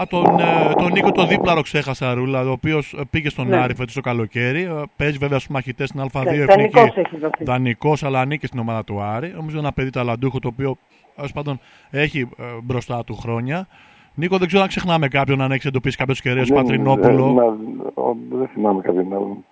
Α, 0.00 0.04
τον, 0.08 0.24
ε, 0.38 0.72
τον 0.76 0.92
Νίκο 0.92 1.12
το 1.12 1.26
δίπλαρο 1.26 1.60
ξέχασα, 1.62 2.14
Ρούλα, 2.14 2.40
ο 2.40 2.50
οποίος 2.50 2.96
πήγε 3.10 3.28
στον 3.28 3.48
Ναι. 3.48 3.56
Άρη 3.56 3.74
φέτος 3.74 3.94
το 3.94 4.00
καλοκαίρι. 4.00 4.62
Ε, 4.62 4.82
Παίζει 4.96 5.18
βέβαια 5.18 5.38
στους 5.38 5.50
μαχητές 5.50 5.88
στην 5.88 6.00
Α2 6.00 6.24
Ναι, 6.24 6.30
εθνική. 6.30 6.46
δανεικός 6.70 6.96
έχει 6.96 7.16
δοθεί. 7.16 7.44
Δανεικός, 7.44 8.02
αλλά 8.02 8.20
ανήκει 8.20 8.46
στην 8.46 8.58
ομάδα 8.58 8.84
του 8.84 9.00
Άρη. 9.02 9.32
Νομίζω 9.36 9.58
ένα 9.58 9.72
παιδί 9.72 9.90
ταλαντούχο 9.90 10.38
το 10.38 10.48
οποίο 10.48 10.76
τέλο 11.16 11.28
πάντων 11.34 11.60
έχει 11.90 12.20
ε, 12.38 12.42
μπροστά 12.62 13.04
του 13.04 13.14
χρόνια. 13.16 13.66
Νίκο, 14.14 14.38
δεν 14.38 14.46
ξέρω 14.46 14.62
αν 14.62 14.68
ξεχνάμε 14.68 15.08
κάποιον, 15.08 15.40
αν 15.40 15.50
έχεις 15.52 15.64
εντοπίσει 15.64 15.96
κάποιος 15.96 16.20
κεραίο 16.20 16.44
Δεν- 16.44 16.54
Πατρινόπουλο. 16.56 17.24
δεν- 17.24 17.34
να- 17.34 18.02
ο- 18.02 18.16
Δεν 18.30 18.48
θυμάμαι 18.48 18.80
κάποιον 18.80 19.12
άλλον. 19.14 19.44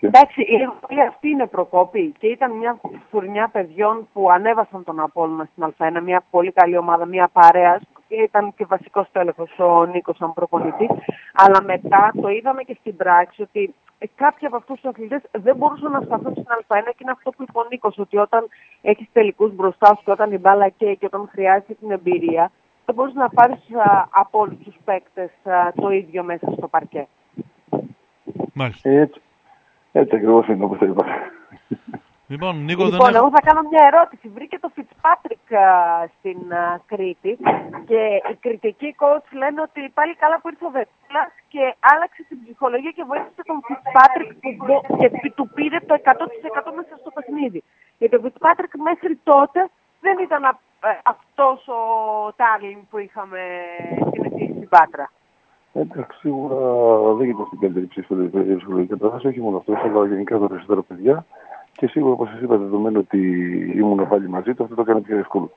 Εντάξει, 0.00 0.40
η 0.40 1.00
αυτή 1.08 1.28
είναι 1.28 1.46
προκόπη 1.46 2.14
και 2.18 2.26
ήταν 2.26 2.52
μια 2.56 2.80
φουρνιά 3.10 3.48
παιδιών 3.52 4.08
που 4.12 4.30
ανέβασαν 4.30 4.84
τον 4.84 5.00
Απόλλωνα 5.00 5.48
στην 5.52 5.64
Α1, 5.64 6.00
μια 6.04 6.22
πολύ 6.30 6.52
καλή 6.52 6.76
ομάδα, 6.76 7.04
μια 7.06 7.28
παρέας. 7.32 7.82
Ήταν 8.08 8.54
και 8.56 8.66
βασικός 8.66 9.08
τέλεχος 9.12 9.58
ο 9.58 9.84
Νίκος 9.84 10.16
σαν 10.16 10.34
προπονητής. 10.34 10.88
Αλλά 11.34 11.62
μετά 11.62 12.12
το 12.20 12.28
είδαμε 12.28 12.62
και 12.62 12.76
στην 12.80 12.96
πράξη 12.96 13.42
ότι 13.42 13.74
κάποιοι 14.14 14.46
από 14.46 14.56
αυτούς 14.56 14.80
τους 14.80 14.90
αθλητές 14.90 15.22
δεν 15.32 15.56
μπορούσαν 15.56 15.90
να 15.92 16.00
σταθούν 16.00 16.32
στην 16.32 16.44
Α1 16.44 16.82
και 16.84 17.02
είναι 17.02 17.10
αυτό 17.10 17.30
που 17.30 17.42
είπε 17.42 17.58
ο 17.58 17.66
Νίκος, 17.70 17.98
ότι 17.98 18.16
όταν 18.16 18.46
έχεις 18.82 19.08
τελικούς 19.12 19.54
μπροστά 19.54 19.86
σου 19.86 20.02
και 20.04 20.10
όταν 20.10 20.32
η 20.32 20.38
μπάλα 20.38 20.68
καίει 20.68 20.96
και 20.96 21.06
όταν 21.06 21.28
χρειάζεται 21.32 21.74
την 21.74 21.90
εμπειρία, 21.90 22.50
δεν 22.84 22.94
μπορείς 22.94 23.14
να 23.14 23.28
πάρεις 23.28 23.58
από 24.10 24.38
όλους 24.38 24.58
τους 24.64 24.76
παίκτες 24.84 25.30
το 25.74 25.90
ίδιο 25.90 26.22
μέσα 26.22 26.52
στο 26.56 26.68
παρκέ. 26.68 27.06
Μάλιστα. 28.52 28.90
Έτσι, 28.90 29.20
έτσι 29.92 30.16
ακριβώς 30.16 30.46
είναι 30.46 30.64
όπως 30.64 30.78
το 30.78 30.86
είπατε. 30.86 31.12
Λοιπόν, 32.32 32.54
Νίκο, 32.64 32.84
λοιπόν 32.84 33.06
δεν 33.06 33.20
εγώ 33.20 33.30
θα 33.36 33.42
κάνω 33.48 33.62
μια 33.70 33.82
ερώτηση. 33.90 34.26
Βρήκε 34.36 34.58
το 34.64 34.70
Fitzpatrick 34.76 35.48
στην 36.18 36.40
Κρήτη 36.90 37.32
και 37.88 38.00
οι 38.30 38.34
κριτικοί 38.44 38.90
coach 39.00 39.28
λένε 39.40 39.60
ότι 39.68 39.80
πάλι 39.98 40.12
καλά 40.22 40.36
που 40.40 40.48
ήρθε 40.50 40.64
ο 40.70 40.72
Βετούλας 40.76 41.30
και 41.52 41.62
άλλαξε 41.92 42.22
την 42.28 42.38
ψυχολογία 42.42 42.92
και 42.96 43.04
βοήθησε 43.10 43.42
τον 43.50 43.58
Fitzpatrick 43.66 44.30
που, 44.42 44.50
και 45.00 45.08
του 45.36 45.46
πήρε 45.56 45.78
το 45.90 45.94
100% 46.64 46.70
μέσα 46.78 46.94
στο 47.02 47.10
παιχνίδι. 47.16 47.60
Γιατί 47.98 48.14
ο 48.16 48.20
Fitzpatrick 48.24 48.72
μέχρι 48.88 49.14
τότε 49.30 49.60
δεν 50.04 50.16
ήταν 50.26 50.42
ε, 50.44 50.88
αυτός 51.14 51.58
ο 51.78 51.80
Τάρλιν 52.38 52.80
που 52.90 52.98
είχαμε 52.98 53.40
συνηθίσει 54.12 54.52
στην 54.56 54.68
Πάτρα. 54.68 55.06
Εντάξει, 55.72 56.18
σίγουρα 56.18 56.58
δεν 57.16 57.24
γίνεται 57.26 57.46
στην 57.46 57.60
καλύτερη 57.60 57.86
ψυχολογική 58.56 58.92
κατάσταση, 58.94 59.26
όχι 59.26 59.40
μόνο 59.40 59.56
αυτός, 59.56 59.78
αλλά 59.84 60.06
γενικά 60.06 60.38
τα 60.38 60.46
περισσότερα 60.46 60.82
παιδιά. 60.82 61.24
Και 61.76 61.86
σίγουρα, 61.86 62.12
όπως 62.12 62.28
σας 62.28 62.40
είπα, 62.40 62.56
δεδομένου 62.56 63.00
ότι 63.04 63.20
ήμουν 63.76 64.08
πάλι 64.08 64.28
μαζί 64.28 64.54
του, 64.54 64.62
αυτό 64.62 64.74
το 64.74 64.80
έκανε 64.80 65.00
πιο 65.00 65.18
εύκολο. 65.18 65.50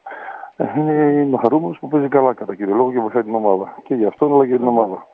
Ε, 0.57 0.79
είναι, 0.79 0.93
είναι 0.93 1.38
χαρούμενος 1.38 1.79
που 1.79 1.88
παίζει 1.88 2.07
καλά 2.07 2.33
κατά 2.33 2.55
κύριο 2.55 2.75
λόγο 2.75 2.91
και 2.91 2.99
βοηθάει 2.99 3.23
την 3.23 3.35
ομάδα. 3.35 3.75
Και 3.83 3.95
για 3.95 4.07
αυτόν, 4.07 4.33
αλλά 4.33 4.47
και 4.47 4.57
την 4.57 4.67
ομάδα. 4.67 5.07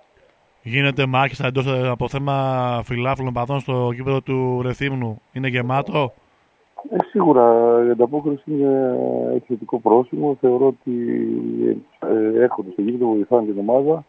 Γίνεται 0.61 1.05
μάχης 1.05 1.39
εντός 1.39 1.67
από 1.91 2.07
θέμα 2.07 2.35
φιλάφλων 2.83 3.33
παδών 3.33 3.59
στο 3.59 3.91
κήπεδο 3.95 4.21
του 4.21 4.61
Ρεθύμνου. 4.61 5.21
Είναι 5.33 5.47
γεμάτο; 5.47 6.13
Ε, 6.89 6.97
σίγουρα 7.09 7.43
η 7.87 7.89
ανταπόκριση 7.89 8.51
είναι 8.51 8.95
εξαιρετικό 9.35 9.79
πρόσημο. 9.79 10.37
Θεωρώ 10.41 10.67
ότι 10.67 10.93
ε, 11.99 12.41
έρχονται 12.41 12.71
στο 12.71 12.81
γήπεδο, 12.81 13.05
βοηθάνε 13.05 13.45
την 13.45 13.59
ομάδα 13.59 14.03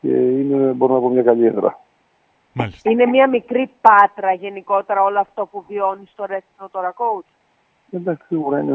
και 0.00 0.08
είναι, 0.08 0.72
μπορώ 0.72 0.94
να 0.94 1.00
πω, 1.00 1.08
μια 1.08 1.22
καλή 1.22 1.46
έδρα. 1.46 1.78
Μάλιστα. 2.54 2.90
Είναι 2.90 3.06
μια 3.06 3.28
μικρή 3.28 3.70
πάτρα 3.80 4.32
γενικότερα 4.32 5.02
όλο 5.02 5.20
αυτό 5.20 5.46
που 5.46 5.64
βιώνει 5.68 6.06
στο 6.12 6.24
Ρέστινο 6.24 6.68
τώρα, 6.72 6.94
coach. 6.96 7.28
Εντάξει, 7.90 8.26
σίγουρα 8.26 8.60
είναι 8.60 8.74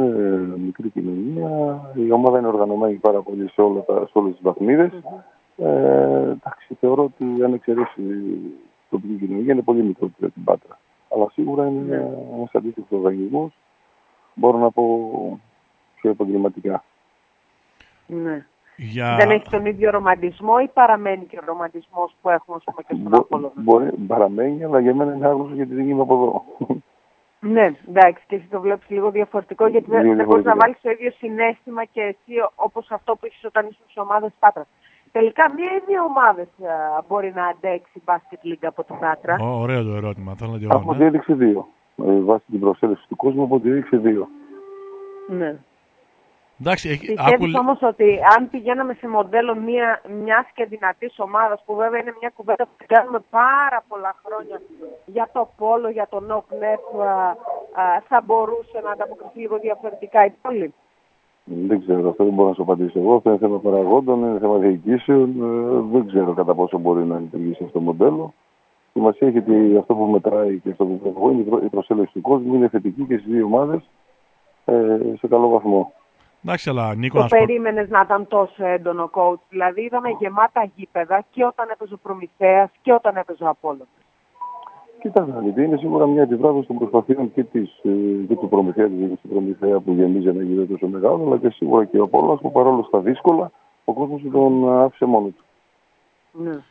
μικρή 0.58 0.90
κοινωνία. 0.90 1.82
Η 1.96 2.12
ομάδα 2.12 2.38
είναι 2.38 2.48
οργανωμένη 2.48 2.94
πάρα 2.94 3.22
πολύ 3.22 3.50
σε, 3.50 3.62
όλα 3.62 3.82
τα, 3.82 3.94
σε 3.94 4.18
όλες 4.18 4.32
τις 4.32 4.42
βαθμίδες. 4.42 4.92
Mm-hmm. 4.94 5.66
Ε, 5.66 6.22
εντάξει, 6.22 6.78
θεωρώ 6.80 7.04
ότι 7.04 7.44
αν 7.44 7.54
εξαιρέσει 7.54 8.02
τοπική 8.90 9.26
κοινωνία 9.26 9.54
είναι 9.54 9.62
πολύ 9.62 9.84
μικρότερη 9.84 10.32
την 10.32 10.44
Πάτρα. 10.44 10.80
Αλλά 11.14 11.30
σίγουρα 11.32 11.68
είναι 11.68 11.98
mm-hmm. 11.98 12.36
ένας 12.36 12.50
αντίστοιχος 12.54 12.92
οργανισμός. 12.92 13.52
Μπορώ 14.34 14.58
να 14.58 14.72
πω 14.72 14.84
πιο 15.96 16.10
επαγγελματικά. 16.10 16.84
Ναι. 18.08 18.46
Για... 18.82 19.16
Δεν 19.16 19.30
έχει 19.30 19.50
τον 19.50 19.66
ίδιο 19.66 19.92
ρομαντισμό 19.92 20.54
ή 20.64 20.68
παραμένει 20.68 21.26
και 21.26 21.40
ο 21.42 21.46
ρομαντισμός 21.46 22.16
που 22.22 22.30
έχουμε 22.30 22.58
ας 22.58 22.64
πούμε, 22.64 22.84
και 22.88 22.96
στον 23.00 23.16
Απόλλωνα; 23.16 23.54
Μπορεί, 23.56 23.92
παραμένει, 24.08 24.64
αλλά 24.64 24.80
για 24.80 24.96
μένα 24.96 25.14
είναι 25.14 25.28
άγνωστο 25.28 25.56
γιατί 25.56 25.74
δεν 25.74 25.90
είμαι 25.90 26.02
από 26.02 26.14
εδώ. 26.14 26.44
Ναι, 27.40 27.72
εντάξει, 27.88 28.24
και 28.28 28.36
εσύ 28.36 28.48
το 28.50 28.62
βλέπεις 28.62 28.90
λίγο 28.90 29.12
διαφορετικό 29.12 29.68
γιατί 29.68 29.90
δεν, 29.90 30.16
δεν 30.16 30.26
μπορείς 30.26 30.46
να 30.46 30.56
βάλεις 30.56 30.78
το 30.82 30.90
ίδιο 30.90 31.12
συνέστημα 31.12 31.86
και 31.86 32.02
εσύ 32.02 32.34
όπως 32.56 32.92
αυτό 32.92 33.16
που 33.16 33.26
έχεις 33.26 33.44
όταν 33.46 33.68
είσαι 33.70 33.82
σε 33.92 34.00
ομάδες 34.00 34.32
Πάτρας. 34.40 34.68
Τελικά, 35.12 35.54
μία 35.56 35.72
ή 35.78 35.82
δύο 35.88 36.04
ομάδες 36.04 36.48
μπορεί 37.08 37.32
να 37.36 37.46
αντέξει 37.48 38.02
μπάσκετ 38.06 38.40
λίγκα 38.42 38.68
από 38.68 38.84
την 38.84 39.00
Πάτρα. 39.00 39.36
Oh, 39.36 39.60
ωραίο 39.62 39.84
το 39.84 39.96
ερώτημα. 39.96 40.36
Θέλω 40.36 40.58
να 40.60 40.76
Από 40.76 40.94
διέλεξη 40.94 41.34
δύο. 41.34 41.68
Ε, 41.96 42.20
βάσει 42.20 42.46
την 42.52 42.60
προσέλευση 42.60 43.08
του 43.08 43.16
κόσμου, 43.16 43.44
από 43.44 43.60
διέλεξη 43.60 43.98
δύο. 43.98 44.28
Ναι. 45.28 45.58
Εντάξει, 46.62 46.88
Πιστεύεις 47.00 47.56
άκου... 47.56 47.64
όμως 47.64 47.80
ότι 47.82 48.20
αν 48.38 48.50
πηγαίναμε 48.50 48.94
σε 48.94 49.08
μοντέλο 49.08 49.56
μια, 49.56 50.02
μιας 50.24 50.46
και 50.54 50.66
δυνατής 50.66 51.20
ομάδας 51.20 51.64
που 51.66 51.76
βέβαια 51.76 52.00
είναι 52.00 52.14
μια 52.20 52.32
κουβέντα 52.36 52.64
που 52.66 52.86
κάνουμε 52.88 53.20
πάρα 53.30 53.84
πολλά 53.88 54.16
χρόνια 54.24 54.62
για 55.06 55.30
το 55.34 55.50
πόλο, 55.58 55.90
για 55.90 56.08
το 56.10 56.20
νοκνεφ 56.20 56.80
θα 58.08 58.22
μπορούσε 58.26 58.78
να 58.84 58.92
ανταποκριθεί 58.92 59.40
λίγο 59.40 59.58
διαφορετικά 59.58 60.26
η 60.26 60.32
πόλη; 60.42 60.74
Δεν 61.44 61.80
ξέρω, 61.82 62.10
αυτό 62.10 62.24
δεν 62.24 62.34
μπορώ 62.34 62.50
να 62.50 62.56
σου 62.56 62.62
απαντήσω 62.62 63.00
εγώ. 63.00 63.16
Αυτό 63.16 63.30
είναι 63.30 63.40
θέμα 63.40 63.60
παραγόντων, 63.60 64.24
είναι 64.24 64.40
θέμα 64.40 64.58
διοικήσεων. 64.58 65.30
Ε, 65.42 65.98
δεν 65.98 66.08
ξέρω 66.08 66.34
κατά 66.34 66.56
πόσο 66.56 66.78
μπορεί 66.78 67.04
να 67.06 67.20
λειτουργήσει 67.20 67.64
αυτό 67.64 67.80
το 67.80 67.86
μοντέλο. 67.86 68.34
Σημασία 68.94 69.28
έχει 69.28 69.38
ότι 69.38 69.78
αυτό 69.78 69.94
που 69.96 70.06
μετράει 70.06 70.60
και 70.60 70.70
αυτό 70.70 70.86
που 70.86 71.00
βλέπω 71.04 71.30
είναι 71.30 71.66
η 71.66 71.70
προσέλευση 71.70 72.14
του 72.14 72.22
κόσμου. 72.22 72.56
Είναι 72.56 72.68
θετική 72.68 73.04
και 73.04 73.18
στις 73.18 73.32
δύο 73.32 73.46
ομάδες 73.46 73.82
ε, 74.66 74.98
σε 75.20 75.28
καλό 75.28 75.50
βαθμό. 75.50 75.94
Εντάξει, 76.44 76.70
αλλά 76.70 76.96
Νίκο, 76.96 77.20
το 77.20 77.28
περίμενες 77.30 77.90
να 77.90 78.02
ήταν 78.02 78.28
τόσο 78.28 78.66
έντονο 78.66 79.10
coach. 79.14 79.40
Δηλαδή 79.50 79.82
είδαμε 79.82 80.10
γεμάτα 80.20 80.70
γήπεδα 80.76 81.26
και 81.32 81.46
όταν 81.46 81.70
έπαιζε 81.70 81.94
ο 81.94 81.98
Προμηθέας 81.98 82.70
και 82.82 82.94
όταν 82.94 83.16
έπαιζε 83.16 83.44
ο 83.44 83.48
Απόλυτο. 83.50 83.86
Κοιτάξτε, 85.02 85.40
γιατί 85.44 85.64
είναι 85.64 85.78
σίγουρα 85.78 86.08
μια 86.08 86.24
αντιδράση 86.24 86.68
των 86.68 86.78
προσπαθειών 86.78 87.34
και, 87.34 87.44
της, 87.44 87.80
ε, 87.84 88.26
και 88.28 88.36
του 88.36 88.50
Προμηθέας 88.50 88.90
και 88.90 89.18
του 89.22 89.28
Προμηθέα 89.30 89.80
που 89.80 89.92
γεμίζει 89.92 90.28
ένα 90.28 90.44
γήπεδο 90.44 90.66
τόσο 90.66 90.88
μεγάλο, 90.88 91.24
αλλά 91.26 91.38
και 91.38 91.50
σίγουρα 91.50 91.86
και 91.86 92.00
ο 92.00 92.04
Απόλυτο 92.04 92.36
που 92.36 92.52
παρόλο 92.52 92.84
στα 92.84 93.00
δύσκολα 93.00 93.52
ο 93.86 93.94
κόσμος 93.94 94.22
τον 94.32 94.82
άφησε 94.82 95.06
μόνο 95.06 95.28
του. 95.28 95.44
Ναι. 96.32 96.64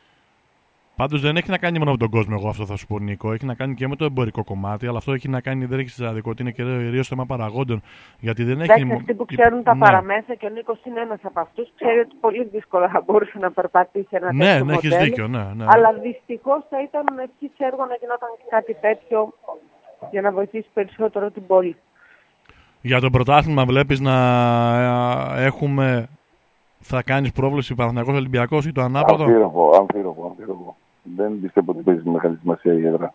Πάντως 1.01 1.21
δεν 1.21 1.37
έχει 1.37 1.49
να 1.49 1.57
κάνει 1.57 1.79
μόνο 1.79 1.91
με 1.91 1.97
τον 1.97 2.09
κόσμο, 2.09 2.35
εγώ 2.39 2.49
αυτό 2.49 2.65
θα 2.65 2.75
σου 2.75 2.87
πω, 2.87 2.99
Νίκο. 2.99 3.33
Έχει 3.33 3.45
να 3.45 3.53
κάνει 3.53 3.73
και 3.73 3.87
με 3.87 3.95
το 3.95 4.05
εμπορικό 4.05 4.43
κομμάτι, 4.43 4.87
αλλά 4.87 4.97
αυτό 4.97 5.11
έχει 5.13 5.29
να 5.29 5.41
κάνει, 5.41 5.65
δεν 5.65 5.79
έχει 5.79 5.89
σημαντικό 5.89 6.29
ότι 6.29 6.41
είναι 6.41 6.51
κυρίω 6.51 7.03
θέμα 7.03 7.25
παραγόντων. 7.25 7.81
Γιατί 8.19 8.43
δεν 8.43 8.61
έχει. 8.61 8.71
Εντάξει, 8.71 8.93
αυτοί 8.93 9.13
που 9.13 9.25
ξέρουν 9.25 9.63
τα 9.63 9.73
ναι. 9.73 9.79
παραμέσα 9.79 10.35
και 10.35 10.45
ο 10.45 10.49
Νίκος 10.49 10.79
είναι 10.85 10.99
ένας 10.99 11.19
από 11.23 11.39
αυτούς, 11.39 11.71
ξέρει 11.75 11.99
ότι 11.99 12.15
πολύ 12.19 12.43
δύσκολα 12.53 12.89
θα 12.89 13.03
μπορούσε 13.05 13.37
να 13.39 13.51
περπατήσει 13.51 14.07
ένα 14.09 14.33
ναι, 14.33 14.45
τέτοιο 14.45 14.65
Ναι, 14.65 14.73
έχεις 14.73 14.97
δίκιο, 14.97 15.27
ναι, 15.27 15.43
ναι. 15.55 15.65
Αλλά 15.67 15.93
δυστυχώς 15.93 16.61
θα 16.69 16.81
ήταν 16.81 17.05
ευχή 17.17 17.51
έργο 17.57 17.85
να 17.85 17.95
γινόταν 17.99 18.29
κάτι 18.49 18.73
τέτοιο 18.81 19.33
για 20.11 20.21
να 20.21 20.31
βοηθήσει 20.31 20.67
περισσότερο 20.73 21.31
την 21.31 21.45
πόλη. 21.47 21.75
Για 22.81 22.99
το 22.99 23.09
πρωτάθλημα 23.09 23.65
βλέπεις 23.65 23.99
να 23.99 24.15
ε, 25.37 25.45
έχουμε 25.45 26.09
θα 26.79 27.01
κάνεις 27.03 27.31
πρόβλεψη 27.31 27.75
Παναθηναϊκός 27.75 28.15
Ολυμπιακός 28.15 28.65
ή 28.65 28.71
το 28.71 28.81
ανάποδο; 28.81 29.23
Αμφίροπο, 29.23 29.75
αμφίροπο, 29.75 30.25
αμφίροπο 30.25 30.58
δεν 31.15 31.39
πιστεύω 31.41 31.71
ότι 31.71 31.81
παίζει 31.81 32.09
μεγάλη 32.09 32.37
σημασία 32.41 32.73
η 32.73 32.85
έδρα. 32.85 33.13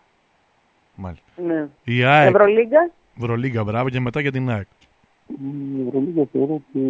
Μάλιστα. 0.94 1.24
Ναι. 1.46 1.68
Η 1.84 2.04
ΑΕΚ. 2.04 2.34
Ευρωλίγκα. 2.34 2.90
Ευρωλίγκα, 3.18 3.64
μπράβο 3.64 3.88
και 3.88 4.00
μετά 4.00 4.20
για 4.20 4.32
την 4.32 4.50
ΑΕΚ. 4.50 4.66
Η 5.26 5.86
Ευρωλίγκα 5.86 6.24
θεωρώ 6.32 6.54
ότι 6.54 6.80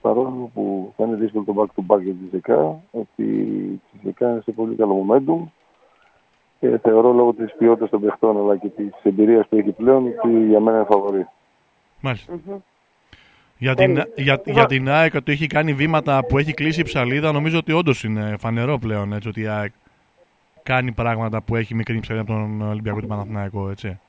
παρόλο 0.00 0.50
που 0.54 0.92
θα 0.96 1.04
είναι 1.04 1.16
δύσκολο 1.16 1.44
το 1.44 1.54
back 1.56 1.80
to 1.80 1.94
back 1.94 2.02
για 2.02 2.12
τη 2.12 2.28
ΖΕΚΑ, 2.30 2.80
ότι 2.90 3.22
η 3.22 3.98
ΖΕΚΑ 4.02 4.30
είναι 4.30 4.40
σε 4.40 4.52
πολύ 4.52 4.74
καλό 4.74 5.06
momentum 5.08 5.48
και 6.60 6.78
θεωρώ 6.82 7.12
λόγω 7.12 7.32
της 7.32 7.54
ποιότητας 7.58 7.90
των 7.90 8.00
παιχτών 8.00 8.36
αλλά 8.36 8.56
και 8.56 8.68
της 8.68 8.92
εμπειρίας 9.02 9.48
που 9.48 9.56
έχει 9.56 9.70
πλέον 9.70 10.06
ότι 10.06 10.46
για 10.46 10.60
μένα 10.60 10.76
είναι 10.76 10.86
φαβορή. 10.90 11.26
Μάλιστα. 12.00 12.34
Mm-hmm. 12.34 12.56
Για 13.58 13.74
την, 13.74 14.02
για, 14.16 14.40
για 14.44 14.66
την 14.66 14.88
ΑΕΚ 14.88 15.14
ότι 15.14 15.32
έχει 15.32 15.46
κάνει 15.46 15.72
βήματα 15.72 16.24
που 16.26 16.38
έχει 16.38 16.52
κλείσει 16.52 16.80
η 16.80 16.84
ψαλίδα, 16.84 17.32
νομίζω 17.32 17.58
ότι 17.58 17.72
όντως 17.72 18.04
είναι 18.04 18.36
φανερό 18.38 18.78
πλέον 18.78 19.12
έτσι, 19.12 19.28
ότι 19.28 19.40
η 19.40 19.46
ΑΕΚ 19.46 19.72
κάνει 20.64 20.92
πράγματα 20.92 21.42
που 21.42 21.56
έχει 21.56 21.74
μικρή 21.74 22.00
ψαλίδα 22.00 22.24
από 22.24 22.40
τον 22.40 22.68
Ολυμπιακό 22.68 23.00
του 23.00 23.06
Παναθηναϊκό, 23.06 23.68
έτσι. 23.70 24.00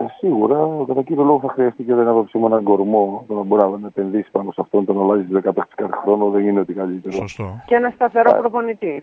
Ε, 0.00 0.04
σίγουρα, 0.18 0.84
κατά 0.86 1.02
κύριο 1.02 1.24
λόγο 1.24 1.40
θα 1.40 1.48
χρειαστεί 1.48 1.82
και 1.82 1.92
ένα 1.92 2.10
άποψη 2.10 2.38
με 2.38 2.46
έναν 2.46 2.62
κορμό. 2.62 3.24
Το 3.28 3.34
να 3.34 3.42
μπορεί 3.42 3.78
να 3.80 3.86
επενδύσει 3.86 4.30
πάνω 4.30 4.52
σε 4.52 4.60
αυτόν, 4.60 4.84
τον 4.84 5.02
αλλάζει 5.02 5.26
10 5.32 5.40
κάθε 5.42 5.96
χρόνο, 6.02 6.30
δεν 6.30 6.46
είναι 6.46 6.60
ότι 6.60 6.72
καλύτερο. 6.72 7.14
Σωστό. 7.14 7.62
Και 7.66 7.74
ένα 7.74 7.90
σταθερό 7.94 8.32
προπονητή. 8.38 9.02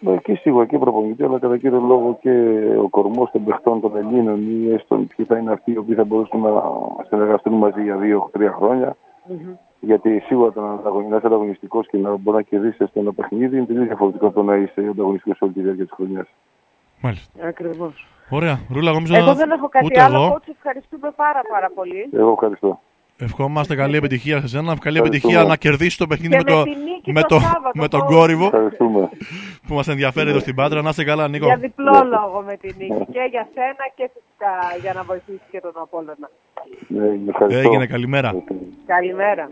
Ναι, 0.00 0.16
και 0.16 0.34
σίγουρα 0.34 0.66
και 0.66 0.78
προπονητή, 0.78 1.24
αλλά 1.24 1.38
κατά 1.38 1.56
κύριο 1.58 1.80
λόγο 1.80 2.18
και 2.20 2.30
ο 2.82 2.88
κορμός 2.88 3.30
των 3.30 3.44
παιχτών 3.44 3.80
των 3.80 3.96
Ελλήνων 3.96 4.40
ή 4.50 4.72
έστω 4.72 4.96
ποιοι 5.16 5.26
θα 5.26 5.38
είναι 5.38 5.52
αυτοί 5.52 5.72
οι 5.72 5.76
οποίοι 5.76 5.94
θα 5.94 6.04
μπορούσαν 6.04 6.40
να 6.40 6.62
συνεργαστούν 7.08 7.52
μαζί 7.52 7.82
για 7.82 7.96
δύο-τρία 7.96 8.52
χρόνια. 8.52 8.96
Γιατί 9.80 10.18
σίγουρα 10.18 10.52
το 10.52 10.60
να 11.08 11.16
είσαι 11.16 11.26
ανταγωνιστικός 11.26 11.86
και 11.88 11.96
να 11.98 12.16
μπορεί 12.16 12.36
να 12.36 12.42
κερδίσεις 12.42 12.88
ένα 12.92 13.12
παιχνίδι 13.12 13.56
είναι 13.56 13.66
τελείως 13.66 13.86
διαφορετικό 13.86 14.26
από 14.26 14.34
το 14.34 14.42
να 14.42 14.56
είσαι 14.56 14.80
ανταγωνιστικός 14.90 15.40
όλη 15.40 15.52
τη 15.52 15.60
διάρκεια 15.60 15.84
της 15.84 15.92
χρονιάς. 15.94 16.26
Μάλιστα. 17.00 17.46
Ακριβώς. 17.48 18.06
Ωραία. 18.30 18.58
Ρούλα, 18.70 18.90
εγώ 18.90 19.16
Εγώ 19.16 19.34
δεν 19.34 19.50
έχω 19.50 19.68
κάτι 19.68 20.00
άλλο. 20.00 20.24
Εγώ. 20.24 20.40
ευχαριστούμε 20.56 21.10
πάρα, 21.16 21.40
πάρα 21.52 21.70
πολύ. 21.74 22.08
Εγώ 22.12 22.32
ευχαριστώ. 22.32 22.80
Ευχόμαστε 23.18 23.74
καλή 23.74 23.96
επιτυχία 23.96 24.38
σε 24.38 24.44
εσένα. 24.44 24.76
Καλή 24.80 24.98
επιτυχία 24.98 25.44
να 25.44 25.56
κερδίσεις 25.56 25.96
το 25.96 26.06
παιχνίδι 26.06 26.36
με, 26.36 26.42
το, 26.42 26.62
με, 27.04 27.22
το, 27.22 27.38
με 27.74 27.88
τον 27.88 28.00
κόρυβο 28.00 28.50
που 29.66 29.74
μας 29.74 29.88
ενδιαφέρει 29.88 30.30
εδώ 30.30 30.38
στην 30.38 30.54
Πάτρα. 30.54 30.82
Να 30.82 30.88
είστε 30.88 31.04
καλά, 31.04 31.28
Νίκο. 31.28 31.46
Για 31.46 31.56
διπλό 31.56 32.04
λόγο 32.04 32.42
με 32.46 32.56
τη 32.56 32.66
νίκη. 32.66 32.92
Ναι. 32.92 33.04
Και 33.04 33.28
για 33.30 33.48
σένα 33.54 33.84
και 33.94 34.10
για 34.80 34.92
να 34.92 35.02
βοηθήσει 35.02 35.40
και 35.50 35.60
τον 35.60 35.72
Απόλλωνα. 35.74 36.30
Ε, 37.48 37.58
Έγινε, 37.58 37.86
καλημέρα. 37.86 38.34
Καλημέρα. 38.86 39.50